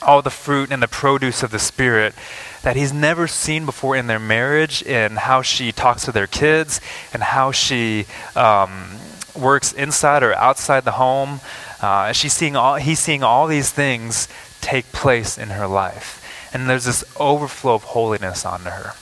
[0.00, 2.14] all the fruit and the produce of the Spirit
[2.62, 6.80] that he's never seen before in their marriage, in how she talks to their kids,
[7.12, 8.96] and how she um,
[9.36, 11.40] works inside or outside the home.
[11.80, 14.28] Uh, she's seeing all, he's seeing all these things
[14.60, 16.24] take place in her life.
[16.52, 18.92] And there's this overflow of holiness onto her.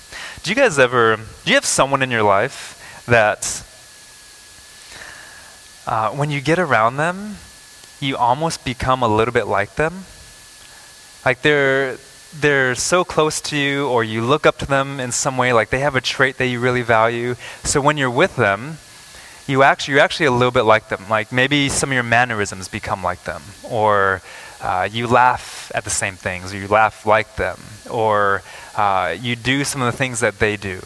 [0.43, 3.65] Do you guys ever, do you have someone in your life that
[5.87, 7.37] uh, when you get around them,
[8.01, 10.05] you almost become a little bit like them?
[11.25, 11.99] Like they're
[12.35, 15.71] they're so close to you or you look up to them in some way like
[15.71, 17.35] they have a trait that you really value.
[17.65, 18.79] So when you're with them
[19.47, 21.05] you actually you're actually a little bit like them.
[21.09, 24.23] Like maybe some of your mannerisms become like them or
[24.61, 27.59] uh, you laugh at the same things or you laugh like them
[27.91, 28.43] or
[28.77, 30.79] uh, you do some of the things that they do.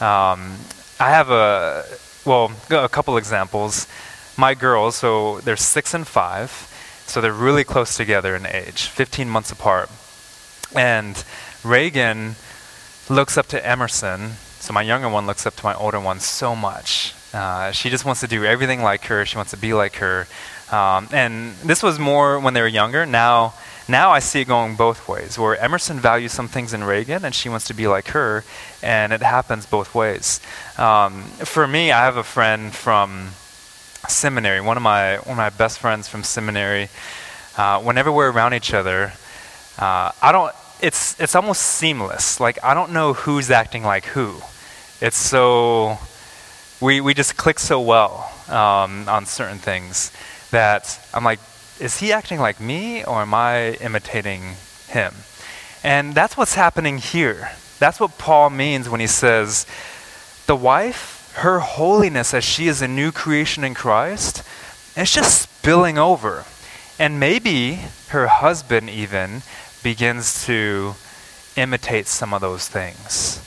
[0.00, 0.56] Um,
[0.98, 1.84] i have a
[2.24, 3.86] well a couple examples
[4.38, 6.72] my girls so they're six and five
[7.06, 9.90] so they're really close together in age 15 months apart
[10.74, 11.24] and
[11.64, 12.36] Reagan
[13.08, 14.32] looks up to Emerson.
[14.60, 17.14] So my younger one looks up to my older one so much.
[17.32, 19.24] Uh, she just wants to do everything like her.
[19.24, 20.26] She wants to be like her.
[20.70, 23.06] Um, and this was more when they were younger.
[23.06, 23.54] Now,
[23.88, 27.34] now I see it going both ways, where Emerson values some things in Reagan, and
[27.34, 28.42] she wants to be like her,
[28.82, 30.40] and it happens both ways.
[30.76, 33.30] Um, for me, I have a friend from
[34.08, 36.88] seminary, one of my one of my best friends from seminary.
[37.56, 39.12] Uh, whenever we're around each other,
[39.78, 40.54] uh, I don't.
[40.80, 42.38] It's it's almost seamless.
[42.40, 44.40] Like I don't know who's acting like who.
[45.00, 45.98] It's so
[46.80, 50.12] we we just click so well um, on certain things
[50.50, 51.40] that I'm like,
[51.80, 54.56] is he acting like me or am I imitating
[54.88, 55.14] him?
[55.82, 57.50] And that's what's happening here.
[57.78, 59.66] That's what Paul means when he says,
[60.46, 64.42] the wife, her holiness as she is a new creation in Christ,
[64.96, 66.44] it's just spilling over.
[66.98, 69.42] And maybe her husband even
[69.82, 70.94] begins to
[71.56, 73.42] imitate some of those things.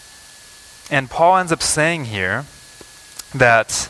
[0.91, 2.45] And Paul ends up saying here
[3.33, 3.89] that,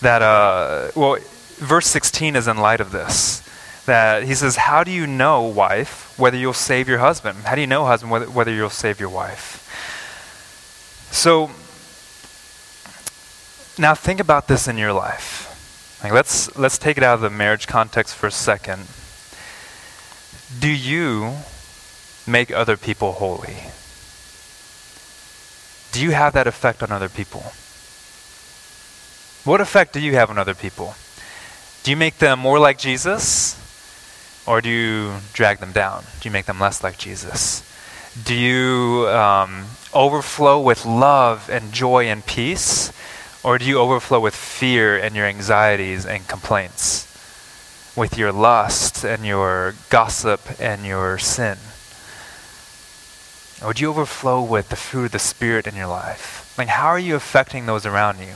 [0.00, 1.18] that uh, well,
[1.56, 3.42] verse 16 is in light of this.
[3.86, 7.38] That he says, How do you know, wife, whether you'll save your husband?
[7.44, 9.64] How do you know, husband, whether, whether you'll save your wife?
[11.10, 11.50] So,
[13.78, 16.00] now think about this in your life.
[16.02, 18.86] Like let's, let's take it out of the marriage context for a second.
[20.60, 21.34] Do you
[22.26, 23.56] make other people holy?
[25.92, 27.52] Do you have that effect on other people?
[29.44, 30.94] What effect do you have on other people?
[31.82, 33.56] Do you make them more like Jesus?
[34.46, 36.04] Or do you drag them down?
[36.20, 37.62] Do you make them less like Jesus?
[38.24, 42.92] Do you um, overflow with love and joy and peace?
[43.42, 47.06] Or do you overflow with fear and your anxieties and complaints?
[47.96, 51.58] With your lust and your gossip and your sin?
[53.64, 56.54] Or do you overflow with the fruit of the Spirit in your life?
[56.56, 58.34] Like, how are you affecting those around you?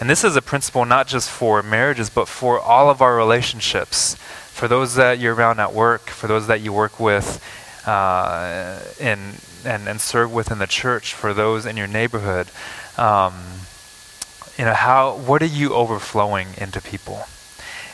[0.00, 4.16] And this is a principle not just for marriages, but for all of our relationships.
[4.50, 7.42] For those that you're around at work, for those that you work with
[7.86, 12.48] uh, in, and, and serve with in the church, for those in your neighborhood.
[12.98, 13.34] Um,
[14.58, 17.26] you know, how, what are you overflowing into people?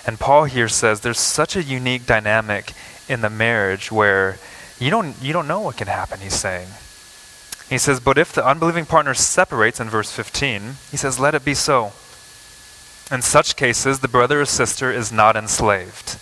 [0.06, 2.72] And Paul here says there's such a unique dynamic
[3.08, 4.38] in the marriage where
[4.78, 6.68] you don't, you don't know what can happen, he's saying.
[7.68, 11.44] He says, But if the unbelieving partner separates in verse 15, he says, Let it
[11.44, 11.92] be so.
[13.10, 16.18] In such cases, the brother or sister is not enslaved.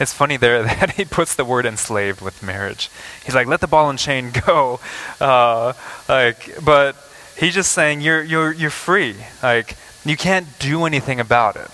[0.00, 2.90] It's funny there that he puts the word enslaved with marriage.
[3.24, 4.80] He's like, let the ball and chain go.
[5.20, 5.72] Uh,
[6.08, 6.96] like, but
[7.38, 9.16] he's just saying you're, you're, you're free.
[9.42, 11.70] Like, you can't do anything about it.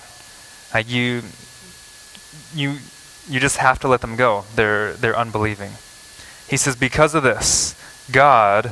[0.72, 1.22] Like, you,
[2.54, 2.78] you,
[3.28, 4.44] you just have to let them go.
[4.54, 5.72] They're, they're unbelieving.
[6.48, 7.74] He says, because of this,
[8.10, 8.70] God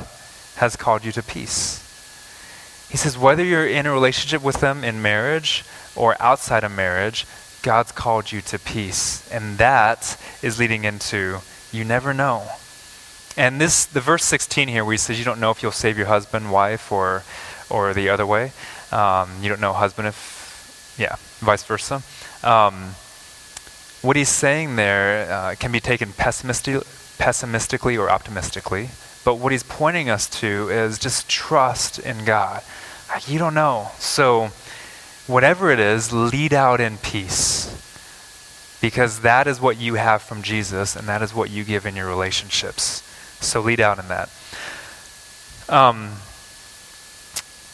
[0.57, 1.79] has called you to peace.
[2.89, 7.25] He says, whether you're in a relationship with them in marriage or outside of marriage,
[7.63, 9.27] God's called you to peace.
[9.31, 11.39] And that is leading into
[11.71, 12.47] you never know.
[13.35, 15.97] And this, the verse 16 here, where he says you don't know if you'll save
[15.97, 17.23] your husband, wife, or,
[17.69, 18.51] or the other way.
[18.91, 22.03] Um, you don't know husband if, yeah, vice versa.
[22.43, 22.95] Um,
[24.03, 26.83] what he's saying there uh, can be taken pessimistic,
[27.17, 28.89] pessimistically or optimistically.
[29.25, 32.61] But what he's pointing us to is just trust in God.
[33.25, 33.91] You don't know.
[33.97, 34.51] So,
[35.27, 37.69] whatever it is, lead out in peace.
[38.81, 41.95] Because that is what you have from Jesus, and that is what you give in
[41.95, 43.01] your relationships.
[43.43, 44.29] So, lead out in that.
[45.69, 46.11] Um,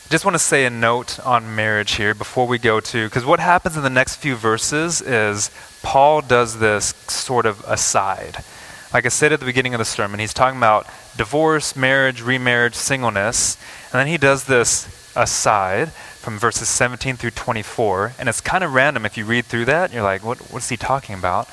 [0.10, 3.40] just want to say a note on marriage here before we go to, because what
[3.40, 5.52] happens in the next few verses is
[5.84, 8.44] Paul does this sort of aside.
[8.92, 12.74] Like I said at the beginning of the sermon, he's talking about divorce, marriage, remarriage,
[12.74, 13.56] singleness,
[13.94, 18.14] and then he does this aside from verses 17 through 24.
[18.18, 19.94] And it's kind of random if you read through that.
[19.94, 21.48] You're like, what, what's he talking about?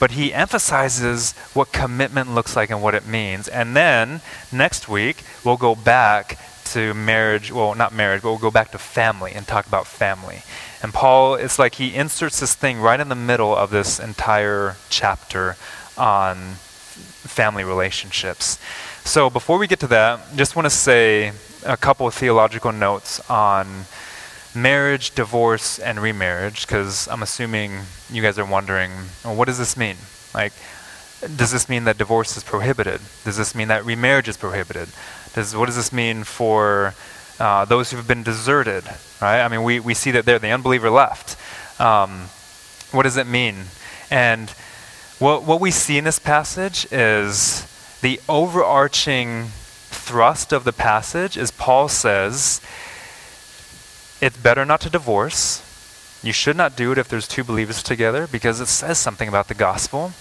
[0.00, 3.46] But he emphasizes what commitment looks like and what it means.
[3.46, 6.38] And then next week, we'll go back
[6.72, 7.52] to marriage.
[7.52, 10.42] Well, not marriage, but we'll go back to family and talk about family.
[10.82, 14.76] And Paul, it's like he inserts this thing right in the middle of this entire
[14.88, 15.56] chapter
[15.98, 18.58] on family relationships.
[19.04, 21.32] So before we get to that, just want to say
[21.66, 23.84] a couple of theological notes on
[24.54, 28.90] marriage, divorce, and remarriage, because I'm assuming you guys are wondering,
[29.24, 29.96] well, what does this mean?
[30.34, 30.52] Like,
[31.20, 33.00] does this mean that divorce is prohibited?
[33.24, 34.88] Does this mean that remarriage is prohibited?
[35.34, 36.94] Does, what does this mean for
[37.38, 38.84] uh, those who have been deserted?
[39.20, 39.42] Right?
[39.42, 41.36] I mean, we, we see that there, the unbeliever left.
[41.80, 42.28] Um,
[42.92, 43.66] what does it mean?
[44.10, 44.50] And
[45.18, 47.66] what, what we see in this passage is
[48.00, 49.48] the overarching
[49.90, 52.60] thrust of the passage is Paul says,
[54.20, 55.66] it's better not to divorce.
[56.22, 59.48] You should not do it if there's two believers together because it says something about
[59.48, 60.12] the gospel.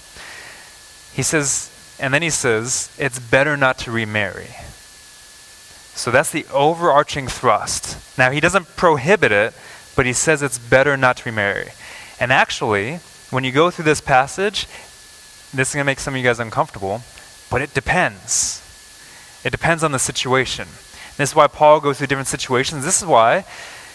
[1.13, 4.55] He says, and then he says, it's better not to remarry.
[5.95, 8.17] So that's the overarching thrust.
[8.17, 9.53] Now, he doesn't prohibit it,
[9.97, 11.71] but he says it's better not to remarry.
[12.21, 12.99] And actually,
[13.31, 14.65] when you go through this passage,
[15.53, 17.01] this is going to make some of you guys uncomfortable,
[17.51, 18.61] but it depends.
[19.43, 20.69] It depends on the situation.
[21.17, 22.85] This is why Paul goes through different situations.
[22.85, 23.43] This is why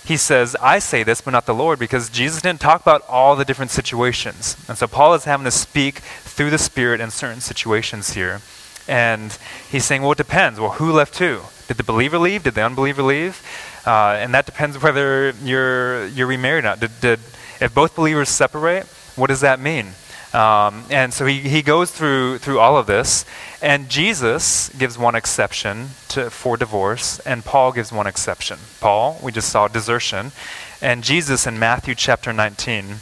[0.05, 3.37] he says, I say this, but not the Lord, because Jesus didn't talk about all
[3.37, 4.57] the different situations.
[4.69, 8.43] And so Paul is having to speak through the Spirit in certain situations here.
[8.87, 9.37] And
[9.71, 10.61] he's saying, well, it depends.
[10.61, 11.41] Well, who left who?
[11.69, 12.43] Did the believer leave?
[12.43, 13.43] Did the unbeliever leave?
[13.87, 16.81] Uh, and that depends whether you're, you're remarried or not.
[16.81, 17.21] Did, did,
[17.61, 18.85] if both believers separate,
[19.17, 19.93] what does that mean?
[20.35, 23.25] Um, and so he, he goes through, through all of this.
[23.63, 28.59] And Jesus gives one exception to, for divorce, and Paul gives one exception.
[28.81, 30.33] Paul, we just saw desertion.
[30.83, 32.97] And Jesus in Matthew chapter 19.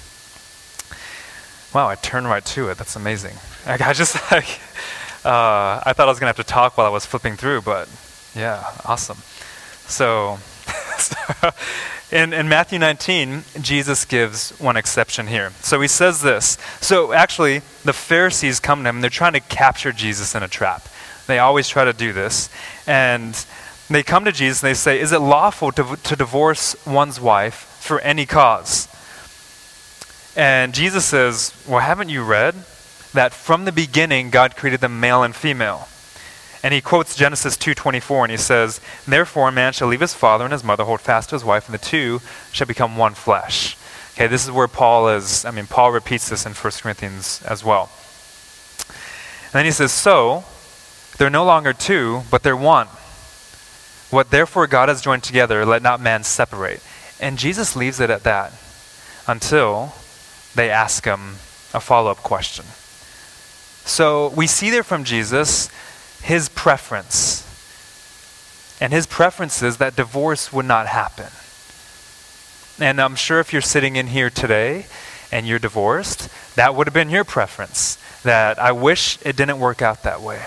[1.75, 2.77] Wow, I turned right to it.
[2.77, 3.37] That's amazing.
[3.66, 4.61] I, I just like,
[5.25, 7.62] uh, I thought I was going to have to talk while I was flipping through,
[7.62, 7.88] but
[8.35, 9.18] yeah, awesome.
[9.88, 10.38] So,
[12.12, 15.51] in, in Matthew 19, Jesus gives one exception here.
[15.62, 16.59] So he says this.
[16.81, 20.48] So actually, the Pharisees come to him and they're trying to capture Jesus in a
[20.48, 20.87] trap.
[21.27, 22.51] They always try to do this.
[22.87, 23.35] And
[23.88, 27.79] they come to Jesus and they say, Is it lawful to, to divorce one's wife
[27.81, 28.88] for any cause?
[30.37, 32.55] And Jesus says, Well, haven't you read
[33.14, 35.88] that from the beginning God created them male and female?
[36.62, 40.44] And he quotes Genesis 2:24 and he says, "Therefore a man shall leave his father
[40.44, 42.22] and his mother, hold fast to his wife, and the two
[42.53, 43.77] shall become one flesh."
[44.14, 47.64] Okay, this is where Paul is, I mean Paul repeats this in 1 Corinthians as
[47.64, 47.90] well.
[48.88, 50.44] And then he says, "So
[51.18, 52.88] they're no longer two, but they're one.
[54.11, 56.83] What therefore God has joined together, let not man separate."
[57.18, 58.53] And Jesus leaves it at that
[59.27, 59.94] until
[60.55, 61.38] they ask him
[61.75, 62.66] a follow-up question.
[63.85, 65.68] So we see there from Jesus
[66.23, 67.47] his preference.
[68.81, 71.29] And his preference is that divorce would not happen.
[72.81, 74.87] And I'm sure if you're sitting in here today
[75.31, 77.99] and you're divorced, that would have been your preference.
[78.23, 80.47] That I wish it didn't work out that way.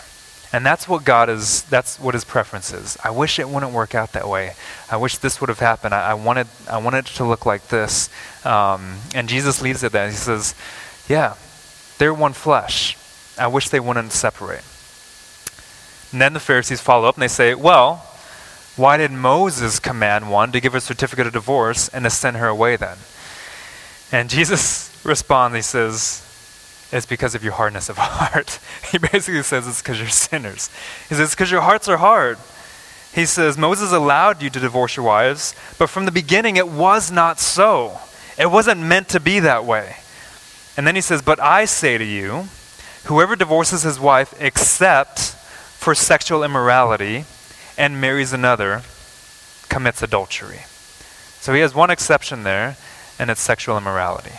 [0.54, 2.98] And that's what God is, that's what his preference is.
[3.04, 4.54] I wish it wouldn't work out that way.
[4.90, 5.94] I wish this would have happened.
[5.94, 8.10] I, I wanted, I wanted it to look like this.
[8.46, 10.10] Um, and Jesus leaves it there.
[10.10, 10.56] He says,
[11.10, 11.36] Yeah,
[11.98, 12.98] they're one flesh.
[13.38, 14.64] I wish they wouldn't separate.
[16.16, 17.98] And then the Pharisees follow up and they say, Well,
[18.78, 22.48] why did Moses command one to give a certificate of divorce and to send her
[22.48, 23.00] away then?
[24.14, 26.24] And Jesus responds, He says,
[26.94, 28.62] It's because of your hardness of heart.
[28.94, 30.70] he basically says it's because you're sinners.
[31.10, 32.38] He says, It's because your hearts are hard.
[33.14, 37.12] He says, Moses allowed you to divorce your wives, but from the beginning it was
[37.12, 38.00] not so.
[38.40, 39.98] It wasn't meant to be that way.
[40.78, 42.46] And then he says, But I say to you,
[43.08, 45.35] whoever divorces his wife except
[45.86, 47.26] for sexual immorality
[47.78, 48.82] and marries another
[49.70, 50.62] commits adultery.
[51.40, 52.76] So he has one exception there,
[53.20, 54.32] and it's sexual immorality.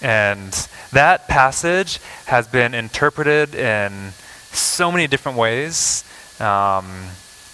[0.00, 0.50] And
[0.92, 4.12] that passage has been interpreted in
[4.50, 6.04] so many different ways.
[6.40, 6.86] Um,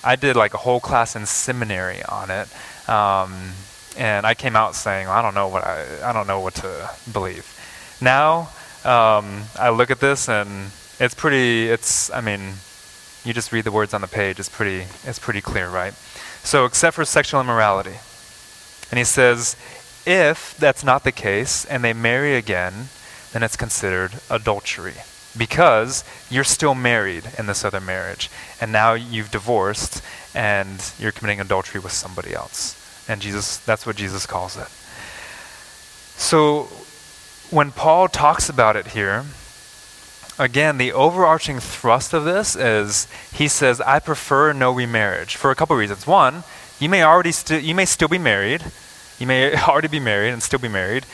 [0.04, 2.46] I did like a whole class in seminary on it,
[2.88, 3.50] um,
[3.98, 6.90] and I came out saying, I don't know what I, I don't know what to
[7.12, 7.52] believe.
[8.00, 8.50] Now
[8.84, 10.70] um, I look at this and
[11.00, 11.68] it's pretty.
[11.68, 12.54] It's I mean,
[13.26, 15.92] you just read the words on the page, it's pretty, it's pretty clear, right?
[16.42, 17.96] So, except for sexual immorality.
[18.90, 19.56] And he says,
[20.06, 22.88] if that's not the case and they marry again,
[23.32, 24.94] then it's considered adultery
[25.36, 30.02] because you're still married in this other marriage and now you've divorced
[30.34, 33.04] and you're committing adultery with somebody else.
[33.08, 34.68] And Jesus, that's what Jesus calls it.
[36.18, 36.64] So
[37.50, 39.24] when Paul talks about it here,
[40.38, 45.54] again, the overarching thrust of this is he says, I prefer no remarriage for a
[45.54, 46.06] couple reasons.
[46.06, 46.44] One,
[46.78, 48.64] you may already sti- you may still be married.
[49.18, 51.06] You may already be married and still be married.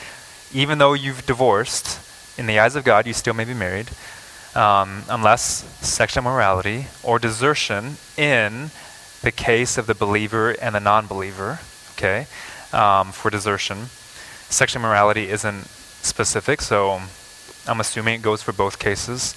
[0.53, 1.99] Even though you've divorced,
[2.37, 3.89] in the eyes of God, you still may be married.
[4.55, 8.69] Um, unless sexual immorality or desertion in
[9.21, 11.59] the case of the believer and the non believer,
[11.93, 12.27] okay,
[12.71, 13.85] um, for desertion.
[14.49, 17.01] Sexual immorality isn't specific, so
[17.67, 19.35] I'm assuming it goes for both cases.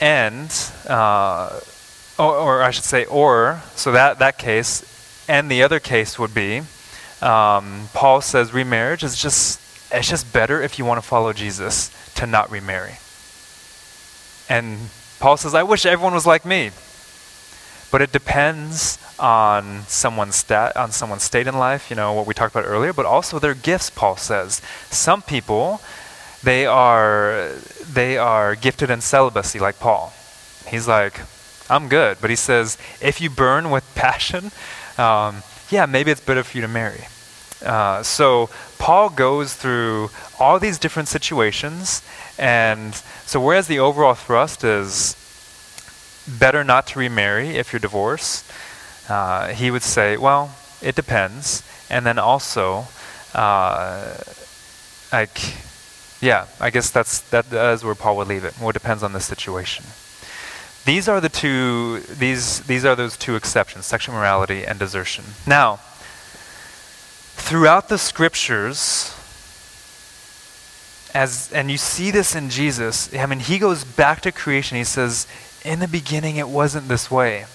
[0.00, 0.52] And,
[0.88, 1.60] uh,
[2.18, 4.84] or, or, I should say, or, so that, that case,
[5.28, 6.62] and the other case would be
[7.20, 9.60] um, Paul says remarriage is just,
[9.92, 12.98] it's just better if you want to follow Jesus to not remarry.
[14.48, 14.78] And
[15.18, 16.70] Paul says, I wish everyone was like me.
[17.90, 22.34] But it depends on someone's stat on someone's state in life, you know, what we
[22.34, 24.60] talked about earlier, but also their gifts, Paul says.
[24.90, 25.80] Some people
[26.42, 27.50] they are
[27.90, 30.12] they are gifted in celibacy like Paul.
[30.68, 31.20] He's like,
[31.70, 34.50] I'm good, but he says, if you burn with passion,
[34.96, 37.06] um, yeah, maybe it's better for you to marry.
[37.64, 38.48] Uh, so
[38.78, 42.02] Paul goes through all these different situations,
[42.38, 42.94] and
[43.26, 45.16] so whereas the overall thrust is
[46.28, 48.44] better not to remarry if you're divorced,
[49.08, 51.62] uh, he would say, well, it depends.
[51.90, 52.86] And then also,
[53.34, 54.14] uh,
[55.12, 55.40] like,
[56.20, 58.54] yeah, I guess that's that is where Paul would leave it.
[58.58, 59.84] Well, it depends on the situation.
[60.84, 62.00] These are the two.
[62.00, 65.24] These these are those two exceptions: sexual morality and desertion.
[65.46, 65.76] Now,
[67.36, 69.14] throughout the scriptures,
[71.14, 73.12] as and you see this in Jesus.
[73.14, 74.76] I mean, he goes back to creation.
[74.76, 75.26] He says,
[75.64, 77.46] "In the beginning, it wasn't this way."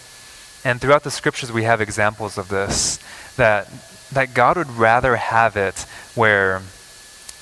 [0.66, 3.00] And throughout the scriptures, we have examples of this
[3.36, 3.68] that
[4.12, 5.86] that God would rather have it
[6.16, 6.62] where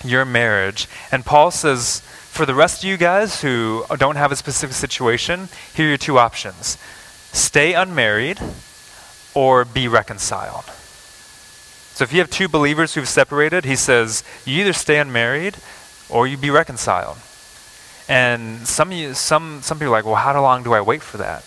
[0.03, 0.88] your marriage.
[1.12, 2.01] And Paul says,
[2.32, 5.97] for the rest of you guys who don't have a specific situation, here are your
[5.97, 6.78] two options:
[7.32, 8.39] stay unmarried
[9.34, 10.66] or be reconciled.
[11.93, 15.57] So if you have two believers who've separated, he says, you either stay unmarried
[16.12, 17.18] or you be reconciled.
[18.07, 21.45] And some some some people are like, well, how long do I wait for that?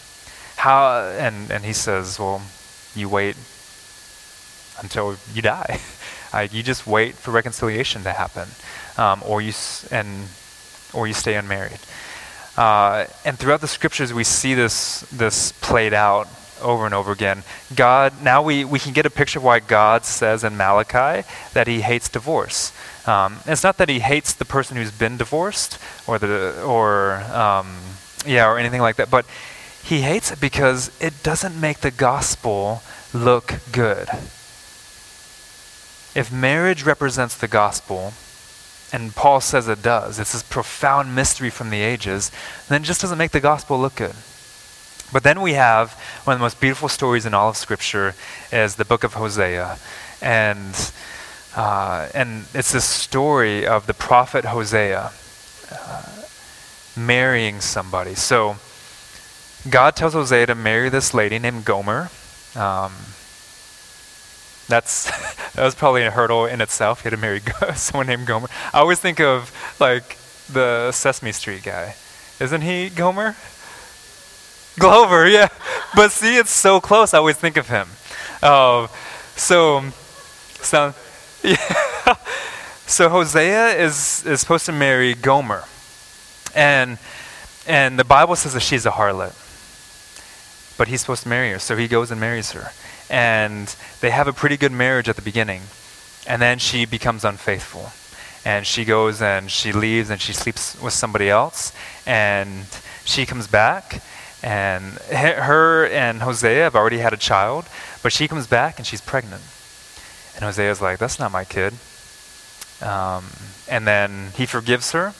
[0.57, 2.43] How and and he says, well,
[2.95, 3.37] you wait
[4.81, 5.81] until you die.
[6.51, 8.49] you just wait for reconciliation to happen,
[8.97, 9.53] um, or you
[9.91, 10.29] and
[10.93, 11.79] or you stay unmarried.
[12.57, 16.29] Uh, and throughout the scriptures, we see this this played out
[16.63, 17.43] over and over again.
[17.75, 21.67] God, now we, we can get a picture of why God says in Malachi that
[21.67, 22.73] he hates divorce.
[23.07, 27.77] Um, it's not that he hates the person who's been divorced or the or um,
[28.27, 29.27] yeah or anything like that, but
[29.83, 32.83] he hates it because it doesn't make the gospel
[33.13, 34.09] look good.
[36.15, 38.15] If marriage represents the gospel,
[38.93, 42.31] and Paul says it does, it's this profound mystery from the ages,
[42.69, 44.15] then it just doesn't make the gospel look good.
[45.13, 45.93] But then we have
[46.25, 48.15] one of the most beautiful stories in all of Scripture
[48.51, 49.79] is the book of Hosea,
[50.23, 50.93] and
[51.57, 55.13] uh, and it's this story of the prophet Hosea
[55.73, 56.03] uh,
[56.97, 58.15] marrying somebody.
[58.15, 58.57] So
[59.69, 62.11] God tells Hosea to marry this lady named Gomer.
[62.57, 62.93] Um,
[64.69, 65.05] that's
[65.55, 67.03] that was probably a hurdle in itself.
[67.03, 67.41] He had to marry
[67.75, 68.49] someone named Gomer.
[68.73, 70.17] I always think of like
[70.53, 71.95] the Sesame Street guy.
[72.41, 73.37] Isn't he Gomer?
[74.79, 75.49] Grover, yeah.
[75.95, 77.15] But see, it's so close.
[77.15, 77.89] I always think of him.
[78.43, 78.89] Uh,
[79.37, 79.85] so,
[80.61, 80.95] so
[81.45, 82.17] yeah.
[82.87, 85.65] So Hosea is, is supposed to marry Gomer.
[86.55, 86.99] And,
[87.67, 89.35] and the Bible says that she's a harlot.
[90.77, 91.59] But he's supposed to marry her.
[91.59, 92.73] So he goes and marries her.
[93.09, 95.63] And they have a pretty good marriage at the beginning.
[96.27, 97.91] And then she becomes unfaithful.
[98.45, 101.73] And she goes and she leaves and she sleeps with somebody else.
[102.07, 102.67] And
[103.05, 104.03] she comes back.
[104.43, 107.65] And her and Hosea have already had a child.
[108.03, 109.43] But she comes back and she's pregnant.
[110.35, 111.75] And Hosea's like, that's not my kid.
[112.83, 113.25] Um,
[113.69, 115.15] and then he forgives her,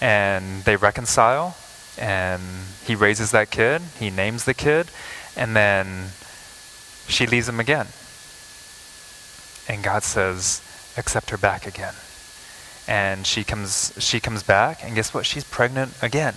[0.00, 1.56] and they reconcile,
[1.98, 2.42] and
[2.84, 4.88] he raises that kid, he names the kid,
[5.36, 6.08] and then
[7.08, 7.86] she leaves him again.
[9.68, 10.60] And God says,
[10.96, 11.94] accept her back again.
[12.88, 15.24] And she comes, she comes back, and guess what?
[15.24, 16.34] She's pregnant again.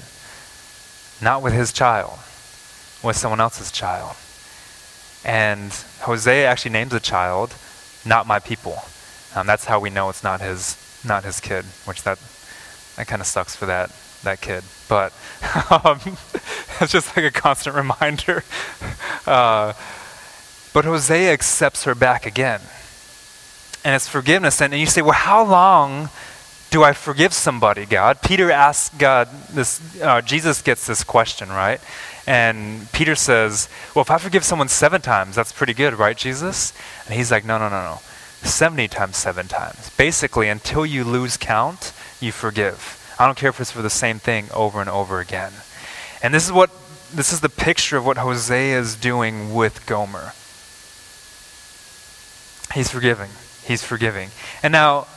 [1.22, 2.20] Not with his child,
[3.04, 4.16] with someone else's child.
[5.26, 7.56] And Hosea actually names the child
[8.06, 8.80] not my people.
[9.36, 12.20] Um, that's how we know it's not his not his kid, which that
[12.96, 13.92] that kind of sucks for that
[14.24, 14.64] that kid.
[14.88, 15.14] But
[15.72, 16.00] um,
[16.82, 18.44] it's just like a constant reminder.
[19.26, 19.74] Uh,
[20.74, 22.62] but Hosea accepts her back again,
[23.84, 24.62] and it's forgiveness.
[24.62, 26.10] And, and you say, well, how long?
[26.70, 28.22] Do I forgive somebody, God?
[28.22, 30.02] Peter asks God this.
[30.02, 31.80] Uh, Jesus gets this question, right?
[32.28, 36.74] And Peter says, Well, if I forgive someone seven times, that's pretty good, right, Jesus?
[37.06, 38.00] And he's like, No, no, no, no.
[38.44, 39.90] 70 times seven times.
[39.98, 43.02] Basically, until you lose count, you forgive.
[43.20, 45.54] I don't care if it's for the same thing over and over again.
[46.22, 46.72] And this is what
[47.14, 50.34] this is the picture of what Hosea is doing with Gomer.
[52.74, 53.30] He's forgiving.
[53.64, 54.30] He's forgiving.
[54.62, 55.08] And now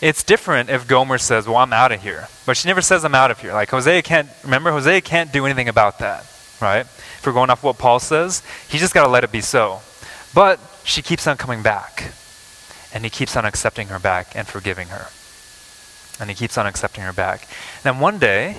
[0.00, 3.14] it's different if Gomer says, "Well, I'm out of here," but she never says, "I'm
[3.14, 4.70] out of here." Like Hosea can't remember.
[4.70, 6.24] Hosea can't do anything about that
[6.60, 6.80] right?
[6.80, 9.80] If we're going off what Paul says, he just got to let it be so.
[10.34, 12.12] But she keeps on coming back.
[12.92, 15.08] And he keeps on accepting her back and forgiving her.
[16.20, 17.42] And he keeps on accepting her back.
[17.42, 18.56] And then one day,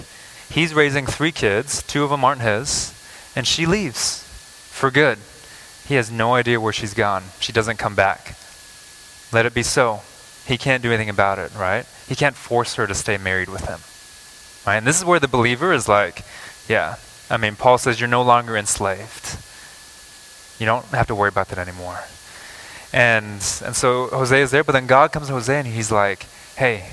[0.49, 2.93] he's raising three kids, two of them aren't his,
[3.35, 4.23] and she leaves
[4.69, 5.17] for good.
[5.87, 7.23] He has no idea where she's gone.
[7.39, 8.35] She doesn't come back.
[9.31, 10.01] Let it be so.
[10.49, 11.85] He can't do anything about it, right?
[12.07, 13.79] He can't force her to stay married with him.
[14.65, 14.77] Right?
[14.77, 16.23] And this is where the believer is like,
[16.67, 16.95] yeah,
[17.29, 19.37] I mean, Paul says you're no longer enslaved.
[20.59, 21.99] You don't have to worry about that anymore.
[22.91, 26.25] And and so Hosea is there, but then God comes to Hosea and he's like,
[26.55, 26.89] "Hey,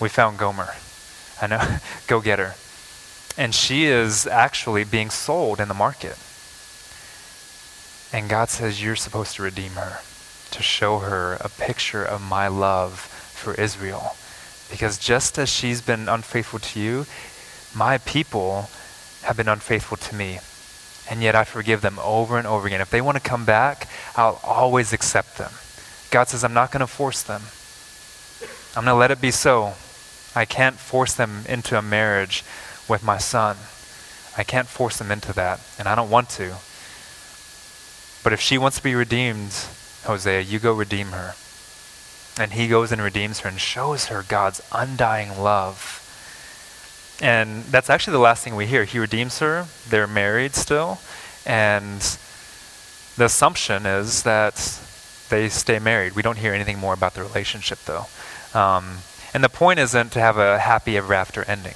[0.00, 0.70] we found Gomer.
[1.42, 1.60] I know,
[2.06, 2.54] go get her."
[3.36, 6.16] And she is actually being sold in the market.
[8.14, 10.00] And God says you're supposed to redeem her,
[10.50, 14.16] to show her a picture of my love for Israel.
[14.70, 17.06] Because just as she's been unfaithful to you,
[17.74, 18.68] my people
[19.22, 20.38] have been unfaithful to me.
[21.10, 22.80] And yet I forgive them over and over again.
[22.80, 25.52] If they want to come back, I'll always accept them.
[26.10, 27.42] God says, I'm not going to force them.
[28.76, 29.74] I'm going to let it be so.
[30.34, 32.44] I can't force them into a marriage
[32.88, 33.56] with my son.
[34.36, 36.56] I can't force them into that, and I don't want to.
[38.22, 39.52] But if she wants to be redeemed,
[40.04, 41.34] Hosea, you go redeem her.
[42.40, 46.04] And he goes and redeems her and shows her God's undying love.
[47.20, 48.84] And that's actually the last thing we hear.
[48.84, 51.00] He redeems her, they're married still,
[51.44, 52.00] and
[53.16, 54.80] the assumption is that
[55.28, 56.14] they stay married.
[56.14, 58.06] We don't hear anything more about the relationship, though.
[58.54, 58.98] Um,
[59.34, 61.74] and the point isn't to have a happy ever after ending,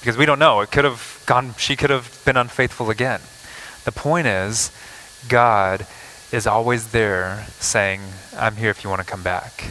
[0.00, 0.62] because we don't know.
[0.62, 1.54] It could have gone.
[1.58, 3.20] She could have been unfaithful again.
[3.84, 4.72] The point is,
[5.28, 5.86] God
[6.32, 8.00] is always there, saying,
[8.36, 9.64] "I'm here if you want to come back."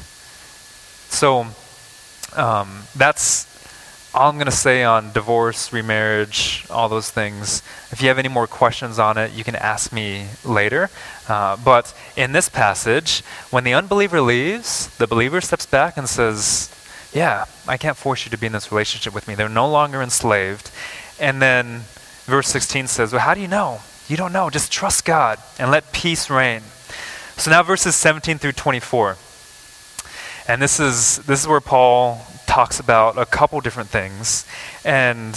[1.10, 1.48] So
[2.36, 3.48] um, that's
[4.14, 7.62] all I'm going to say on divorce, remarriage, all those things.
[7.92, 10.90] If you have any more questions on it, you can ask me later.
[11.28, 16.74] Uh, but in this passage, when the unbeliever leaves, the believer steps back and says,
[17.14, 19.36] Yeah, I can't force you to be in this relationship with me.
[19.36, 20.72] They're no longer enslaved.
[21.20, 21.82] And then
[22.26, 23.82] verse 16 says, Well, how do you know?
[24.08, 24.50] You don't know.
[24.50, 26.62] Just trust God and let peace reign.
[27.36, 29.18] So now verses 17 through 24.
[30.48, 34.46] And this is, this is where Paul talks about a couple different things.
[34.86, 35.36] And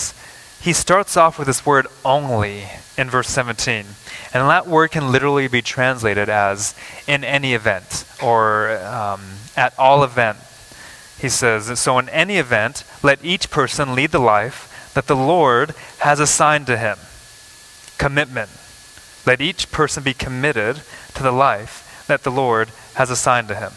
[0.61, 2.65] he starts off with this word only
[2.97, 3.87] in verse 17.
[4.33, 6.75] And that word can literally be translated as
[7.09, 9.23] in any event or um,
[9.57, 10.39] at all event.
[11.19, 15.75] He says, So in any event, let each person lead the life that the Lord
[15.99, 16.99] has assigned to him.
[17.99, 18.51] Commitment.
[19.27, 20.83] Let each person be committed
[21.15, 23.73] to the life that the Lord has assigned to him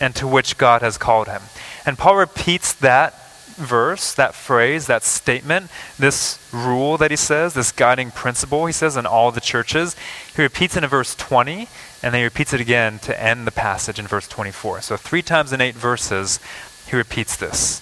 [0.00, 1.42] and to which God has called him.
[1.86, 3.14] And Paul repeats that
[3.56, 8.96] verse, that phrase, that statement, this rule that he says, this guiding principle he says
[8.96, 9.96] in all the churches.
[10.34, 11.68] He repeats it in verse 20,
[12.02, 14.80] and then he repeats it again to end the passage in verse 24.
[14.82, 16.40] So three times in eight verses,
[16.88, 17.80] he repeats this.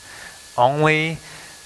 [0.59, 1.19] Only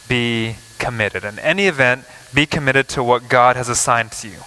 [0.09, 1.25] be committed.
[1.25, 4.39] In any event, be committed to what God has assigned to you,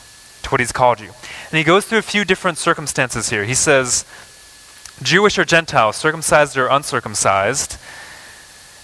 [0.47, 1.07] to what he's called you.
[1.07, 3.43] And he goes through a few different circumstances here.
[3.43, 4.05] He says,
[5.03, 7.77] Jewish or Gentile, circumcised or uncircumcised.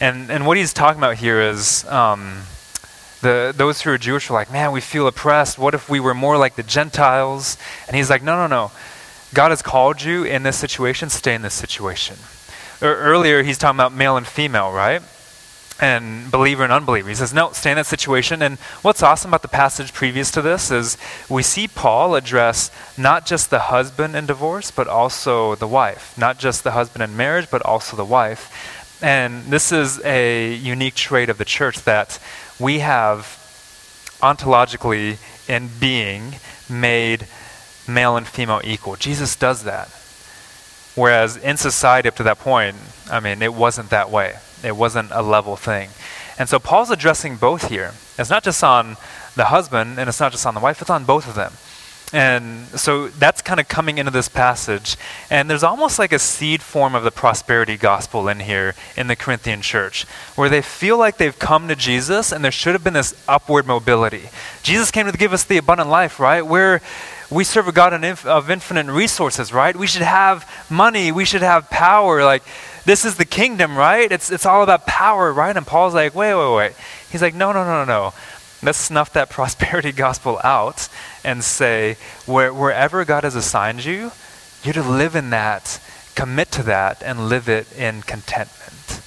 [0.02, 2.42] And, and what he's talking about here is um,
[3.22, 5.58] the, those who are Jewish are like, man, we feel oppressed.
[5.58, 7.58] What if we were more like the Gentiles?
[7.88, 8.72] And he's like, no, no, no.
[9.34, 12.18] God has called you in this situation, stay in this situation.
[12.82, 15.02] earlier, he's talking about male and female, right?
[15.80, 17.10] And believer and unbeliever.
[17.10, 18.42] He says, no, stay in that situation.
[18.42, 20.98] And what's awesome about the passage previous to this is
[21.30, 26.18] we see Paul address not just the husband in divorce, but also the wife.
[26.18, 29.00] Not just the husband in marriage, but also the wife.
[29.02, 32.20] And this is a unique trait of the church that
[32.60, 33.40] we have
[34.22, 35.18] ontologically
[35.50, 36.36] in being
[36.70, 37.28] made
[37.88, 38.96] male and female equal.
[38.96, 39.90] Jesus does that.
[40.96, 42.78] Whereas in society up to that point,
[43.12, 44.36] I mean, it wasn't that way.
[44.64, 45.90] It wasn't a level thing.
[46.40, 47.94] And so Paul's addressing both here.
[48.18, 48.98] It's not just on
[49.36, 51.54] the husband and it's not just on the wife, it's on both of them.
[52.12, 54.98] And so that's kind of coming into this passage.
[55.32, 59.16] And there's almost like a seed form of the prosperity gospel in here in the
[59.16, 60.06] Corinthian church,
[60.36, 63.66] where they feel like they've come to Jesus and there should have been this upward
[63.66, 64.30] mobility.
[64.62, 66.44] Jesus came to give us the abundant life, right?
[66.44, 66.82] Where
[67.32, 69.76] we serve a God of infinite resources, right?
[69.76, 72.24] We should have money, we should have power.
[72.24, 72.44] Like,
[72.86, 74.12] this is the kingdom, right?
[74.12, 75.56] It's, it's all about power, right?
[75.56, 76.74] And Paul's like, wait, wait, wait.
[77.10, 78.14] He's like, no, no, no, no, no.
[78.62, 80.90] Let's snuff that prosperity gospel out
[81.24, 84.12] and say, where, wherever God has assigned you,
[84.64, 85.80] you're to live in that,
[86.16, 89.02] commit to that, and live it in contentment.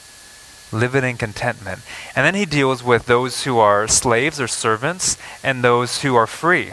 [0.72, 1.80] Live it in contentment.
[2.14, 6.26] And then he deals with those who are slaves or servants and those who are
[6.26, 6.72] free.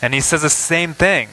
[0.00, 1.28] And he says the same thing.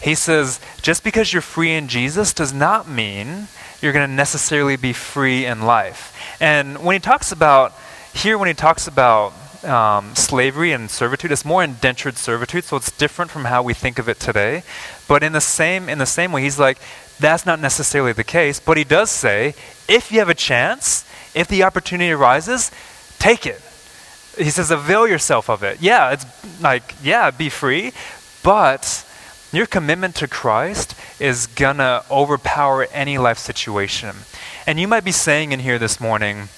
[0.00, 3.48] He says, just because you're free in Jesus does not mean
[3.80, 6.16] you're going to necessarily be free in life.
[6.40, 7.72] And when he talks about,
[8.12, 9.32] here, when he talks about
[9.64, 13.98] um, slavery and servitude, it's more indentured servitude, so it's different from how we think
[13.98, 14.62] of it today.
[15.08, 16.78] But in the same, in the same way, he's like,
[17.18, 18.60] that's not necessarily the case.
[18.60, 19.54] But he does say,
[19.88, 21.04] if you have a chance,
[21.34, 22.70] if the opportunity arises,
[23.18, 23.60] take it.
[24.36, 25.80] He says, avail yourself of it.
[25.80, 26.26] Yeah, it's
[26.60, 27.92] like, yeah, be free,
[28.42, 29.04] but
[29.56, 34.16] your commitment to Christ is going to overpower any life situation.
[34.66, 36.48] And you might be saying in here this morning,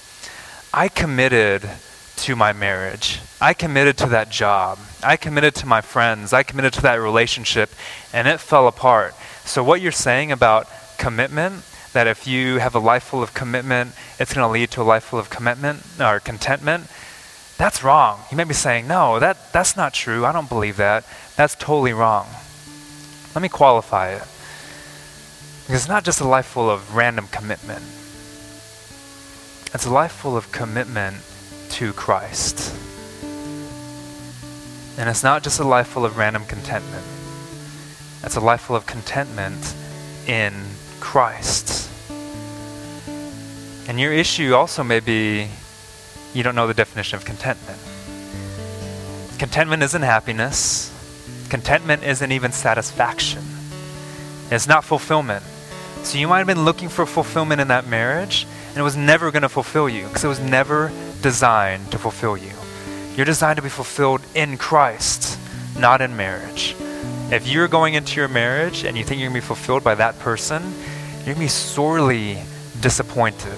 [0.73, 1.69] I committed
[2.17, 3.19] to my marriage.
[3.39, 4.79] I committed to that job.
[5.03, 6.33] I committed to my friends.
[6.33, 7.71] I committed to that relationship,
[8.11, 9.13] and it fell apart.
[9.45, 10.67] So, what you're saying about
[10.97, 14.81] commitment, that if you have a life full of commitment, it's going to lead to
[14.81, 16.87] a life full of commitment or contentment,
[17.57, 18.21] that's wrong.
[18.31, 20.25] You may be saying, no, that, that's not true.
[20.25, 21.05] I don't believe that.
[21.35, 22.27] That's totally wrong.
[23.35, 24.23] Let me qualify it.
[25.65, 27.83] Because it's not just a life full of random commitment.
[29.73, 31.17] It's a life full of commitment
[31.71, 32.73] to Christ.
[34.97, 37.05] And it's not just a life full of random contentment.
[38.23, 39.75] It's a life full of contentment
[40.25, 40.53] in
[40.99, 41.91] Christ.
[43.87, 45.49] And your issue also may be
[46.33, 47.79] you don't know the definition of contentment.
[49.39, 50.93] Contentment isn't happiness.
[51.49, 53.43] Contentment isn't even satisfaction.
[54.51, 55.43] It's not fulfillment.
[56.03, 59.31] So you might have been looking for fulfillment in that marriage, and it was never
[59.31, 60.91] going to fulfill you because it was never
[61.21, 62.51] designed to fulfill you.
[63.15, 65.39] You're designed to be fulfilled in Christ,
[65.77, 66.75] not in marriage.
[67.31, 69.95] If you're going into your marriage and you think you're going to be fulfilled by
[69.95, 70.63] that person,
[71.25, 72.37] you're going to be sorely
[72.79, 73.57] disappointed.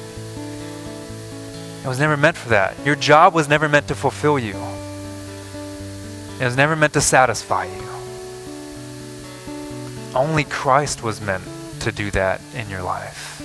[1.83, 2.75] It was never meant for that.
[2.85, 4.55] Your job was never meant to fulfill you.
[6.39, 7.83] It was never meant to satisfy you.
[10.15, 11.43] Only Christ was meant
[11.81, 13.41] to do that in your life.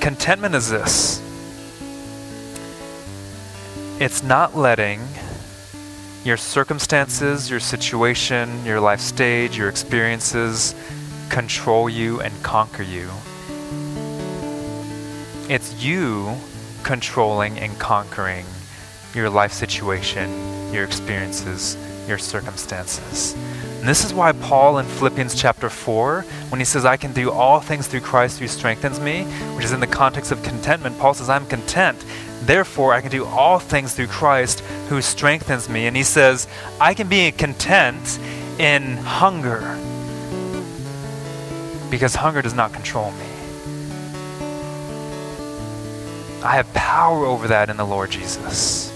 [0.00, 1.20] Contentment is this
[3.98, 5.00] it's not letting
[6.24, 10.74] your circumstances, your situation, your life stage, your experiences
[11.30, 13.10] control you and conquer you.
[15.48, 16.36] It's you
[16.84, 18.46] controlling and conquering
[19.16, 20.30] your life situation,
[20.72, 23.34] your experiences, your circumstances.
[23.78, 27.30] And this is why Paul in Philippians chapter 4, when he says, I can do
[27.30, 31.14] all things through Christ who strengthens me, which is in the context of contentment, Paul
[31.14, 32.04] says, I'm content.
[32.42, 35.86] Therefore, I can do all things through Christ who strengthens me.
[35.86, 36.48] And he says,
[36.80, 38.18] I can be content
[38.58, 39.78] in hunger
[41.90, 43.26] because hunger does not control me.
[46.42, 48.92] I have power over that in the Lord Jesus.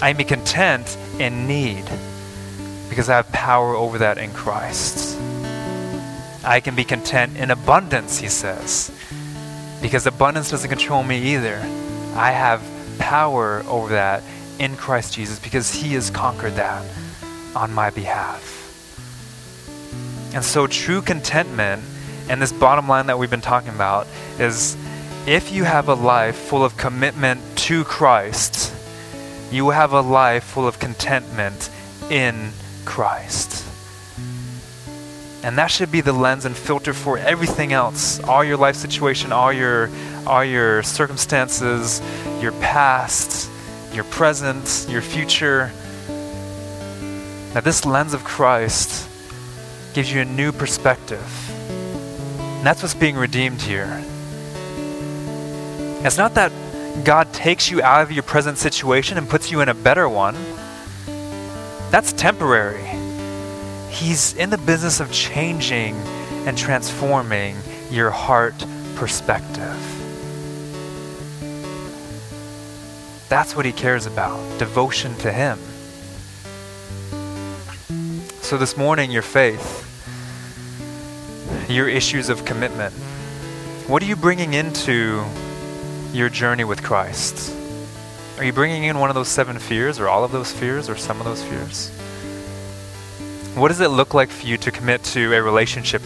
[0.00, 1.84] I be content in need
[2.88, 5.18] because I have power over that in Christ.
[6.44, 8.92] I can be content in abundance, he says,
[9.82, 11.56] because abundance doesn't control me either.
[12.14, 12.62] I have
[12.98, 14.22] power over that
[14.58, 16.84] in Christ Jesus because he has conquered that
[17.56, 18.54] on my behalf.
[20.34, 21.82] And so, true contentment
[22.28, 24.06] and this bottom line that we've been talking about
[24.38, 24.76] is
[25.26, 28.74] if you have a life full of commitment to Christ,
[29.50, 31.70] you have a life full of contentment
[32.10, 32.50] in
[32.84, 33.64] Christ.
[35.42, 38.20] And that should be the lens and filter for everything else.
[38.24, 39.88] All your life situation, all your
[40.26, 42.02] all your circumstances,
[42.42, 43.48] your past,
[43.92, 45.70] your present, your future.
[47.54, 49.08] Now this lens of Christ
[49.94, 51.50] gives you a new perspective.
[51.58, 54.02] And that's what's being redeemed here.
[56.04, 56.52] It's not that
[57.04, 60.34] God takes you out of your present situation and puts you in a better one.
[61.90, 62.84] That's temporary.
[63.90, 65.96] He's in the business of changing
[66.46, 67.56] and transforming
[67.90, 68.64] your heart
[68.94, 69.76] perspective.
[73.28, 75.58] That's what he cares about devotion to him.
[78.42, 79.84] So, this morning, your faith,
[81.68, 82.94] your issues of commitment,
[83.86, 85.24] what are you bringing into
[86.12, 87.54] your journey with Christ?
[88.38, 90.96] Are you bringing in one of those seven fears, or all of those fears, or
[90.96, 91.90] some of those fears?
[93.54, 96.02] What does it look like for you to commit to a relationship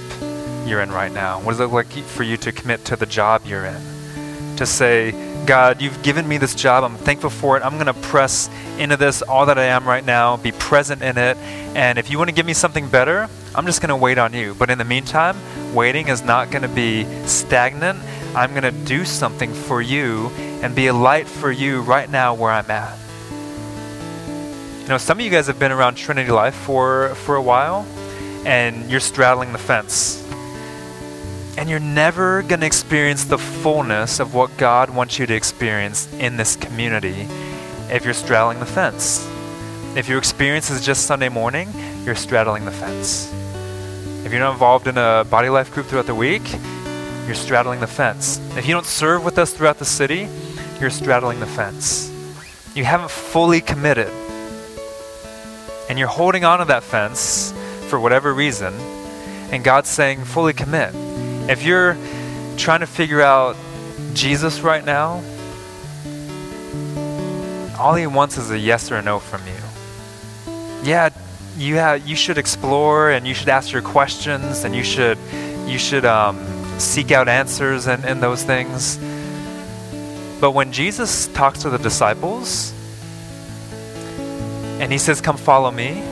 [0.66, 1.40] you're in right now?
[1.40, 4.56] What does it look like for you to commit to the job you're in?
[4.56, 5.12] To say,
[5.44, 6.84] God, you've given me this job.
[6.84, 7.64] I'm thankful for it.
[7.64, 8.48] I'm going to press
[8.78, 11.36] into this all that I am right now, be present in it.
[11.74, 14.32] And if you want to give me something better, I'm just going to wait on
[14.32, 14.54] you.
[14.54, 15.36] But in the meantime,
[15.74, 17.98] waiting is not going to be stagnant.
[18.34, 20.28] I'm going to do something for you
[20.62, 22.98] and be a light for you right now where I'm at.
[24.82, 27.86] You know, some of you guys have been around Trinity Life for, for a while,
[28.46, 30.18] and you're straddling the fence.
[31.58, 36.10] And you're never going to experience the fullness of what God wants you to experience
[36.14, 37.28] in this community
[37.90, 39.28] if you're straddling the fence.
[39.94, 41.68] If your experience is just Sunday morning,
[42.04, 43.30] you're straddling the fence.
[44.24, 46.42] If you're not involved in a body life group throughout the week,
[47.26, 48.40] you're straddling the fence.
[48.56, 50.28] If you don't serve with us throughout the city,
[50.80, 52.10] you're straddling the fence.
[52.74, 54.10] You haven't fully committed.
[55.88, 57.52] And you're holding on to that fence
[57.88, 58.72] for whatever reason,
[59.52, 60.94] and God's saying, fully commit.
[61.50, 61.96] If you're
[62.56, 63.54] trying to figure out
[64.14, 65.22] Jesus right now,
[67.78, 70.52] all he wants is a yes or a no from you.
[70.82, 71.10] Yeah,
[71.58, 75.18] you have, you should explore and you should ask your questions and you should
[75.66, 76.38] you should um,
[76.78, 78.98] seek out answers and, and those things.
[80.40, 82.72] But when Jesus talks to the disciples
[84.80, 86.02] and he says, Come follow me,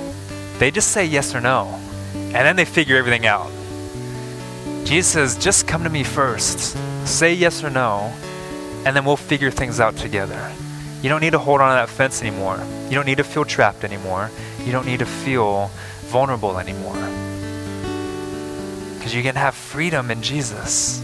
[0.58, 1.66] they just say yes or no.
[2.14, 3.50] And then they figure everything out.
[4.84, 6.76] Jesus says, Just come to me first.
[7.06, 8.12] Say yes or no,
[8.84, 10.52] and then we'll figure things out together.
[11.02, 12.62] You don't need to hold on to that fence anymore.
[12.84, 14.30] You don't need to feel trapped anymore.
[14.64, 15.70] You don't need to feel
[16.02, 17.29] vulnerable anymore.
[19.00, 21.00] Because you can have freedom in Jesus.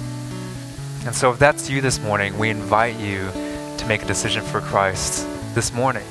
[1.06, 3.30] And so, if that's you this morning, we invite you
[3.78, 6.04] to make a decision for Christ this morning.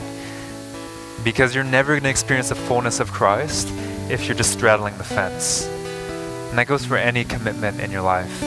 [1.23, 3.67] Because you're never going to experience the fullness of Christ
[4.09, 5.67] if you're just straddling the fence.
[6.49, 8.41] And that goes for any commitment in your life.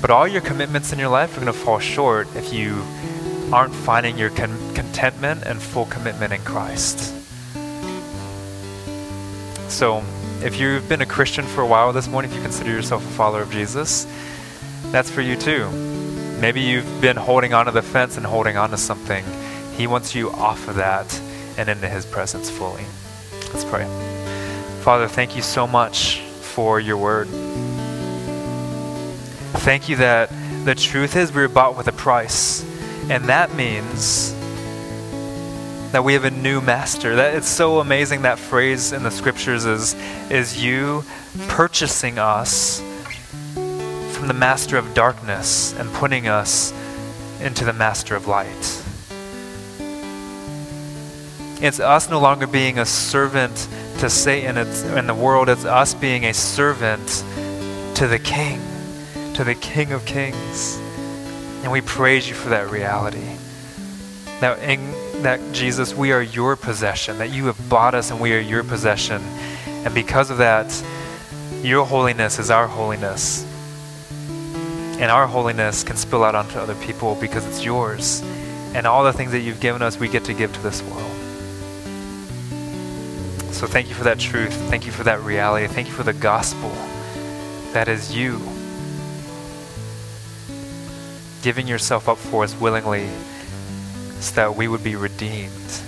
[0.00, 2.82] But all your commitments in your life are going to fall short if you
[3.52, 7.14] aren't finding your con- contentment and full commitment in Christ.
[9.70, 10.02] So,
[10.44, 13.10] if you've been a Christian for a while this morning, if you consider yourself a
[13.14, 14.06] follower of Jesus,
[14.90, 15.70] that's for you too.
[16.40, 19.24] Maybe you've been holding onto the fence and holding on to something.
[19.76, 21.20] He wants you off of that
[21.56, 22.84] and into His presence fully.
[23.52, 23.84] Let's pray.
[24.82, 27.28] Father, thank you so much for your word.
[29.60, 30.28] Thank you that
[30.64, 32.64] the truth is we were bought with a price.
[33.08, 34.34] And that means
[35.92, 37.16] that we have a new master.
[37.16, 39.94] That it's so amazing that phrase in the scriptures is
[40.30, 41.04] is you
[41.48, 42.80] purchasing us
[44.16, 46.72] from the master of darkness and putting us
[47.40, 48.82] into the master of light.
[51.60, 53.68] It's us no longer being a servant
[53.98, 57.06] to Satan in the world, it's us being a servant
[57.96, 58.60] to the King,
[59.34, 60.78] to the King of Kings.
[61.62, 63.31] And we praise you for that reality.
[64.42, 68.34] That, in, that Jesus, we are your possession, that you have bought us and we
[68.34, 69.22] are your possession.
[69.66, 70.84] And because of that,
[71.62, 73.46] your holiness is our holiness.
[74.98, 78.20] And our holiness can spill out onto other people because it's yours.
[78.74, 81.12] And all the things that you've given us, we get to give to this world.
[83.54, 84.52] So thank you for that truth.
[84.70, 85.68] Thank you for that reality.
[85.68, 86.70] Thank you for the gospel
[87.74, 88.40] that is you
[91.42, 93.08] giving yourself up for us willingly
[94.22, 95.80] so that we would be redeemed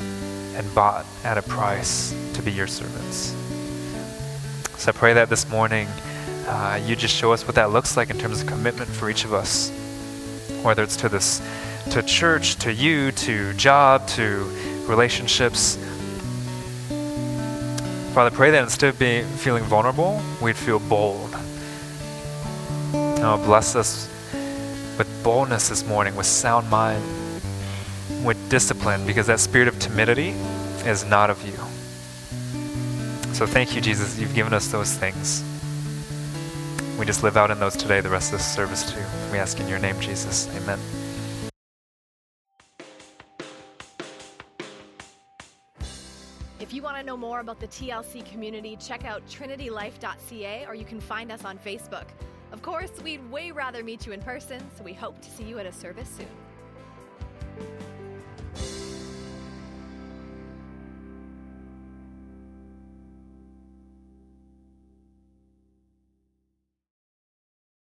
[0.56, 3.32] and bought at a price to be your servants.
[4.76, 5.86] So I pray that this morning
[6.48, 9.24] uh, you just show us what that looks like in terms of commitment for each
[9.24, 9.70] of us,
[10.64, 11.40] whether it's to this,
[11.90, 14.44] to church, to you, to job, to
[14.88, 15.76] relationships.
[18.14, 21.30] Father, pray that instead of being feeling vulnerable, we'd feel bold.
[22.92, 24.08] Oh, bless us
[24.98, 27.02] with boldness this morning, with sound mind,
[28.24, 30.30] with discipline, because that spirit of timidity
[30.86, 31.52] is not of you.
[33.34, 34.18] So thank you, Jesus.
[34.18, 35.44] You've given us those things.
[36.98, 39.02] We just live out in those today, the rest of this service too.
[39.32, 40.48] We ask in your name, Jesus.
[40.56, 40.78] Amen.
[46.60, 50.84] If you want to know more about the TLC community, check out trinitylife.ca or you
[50.84, 52.06] can find us on Facebook.
[52.52, 55.58] Of course, we'd way rather meet you in person, so we hope to see you
[55.58, 56.28] at a service soon.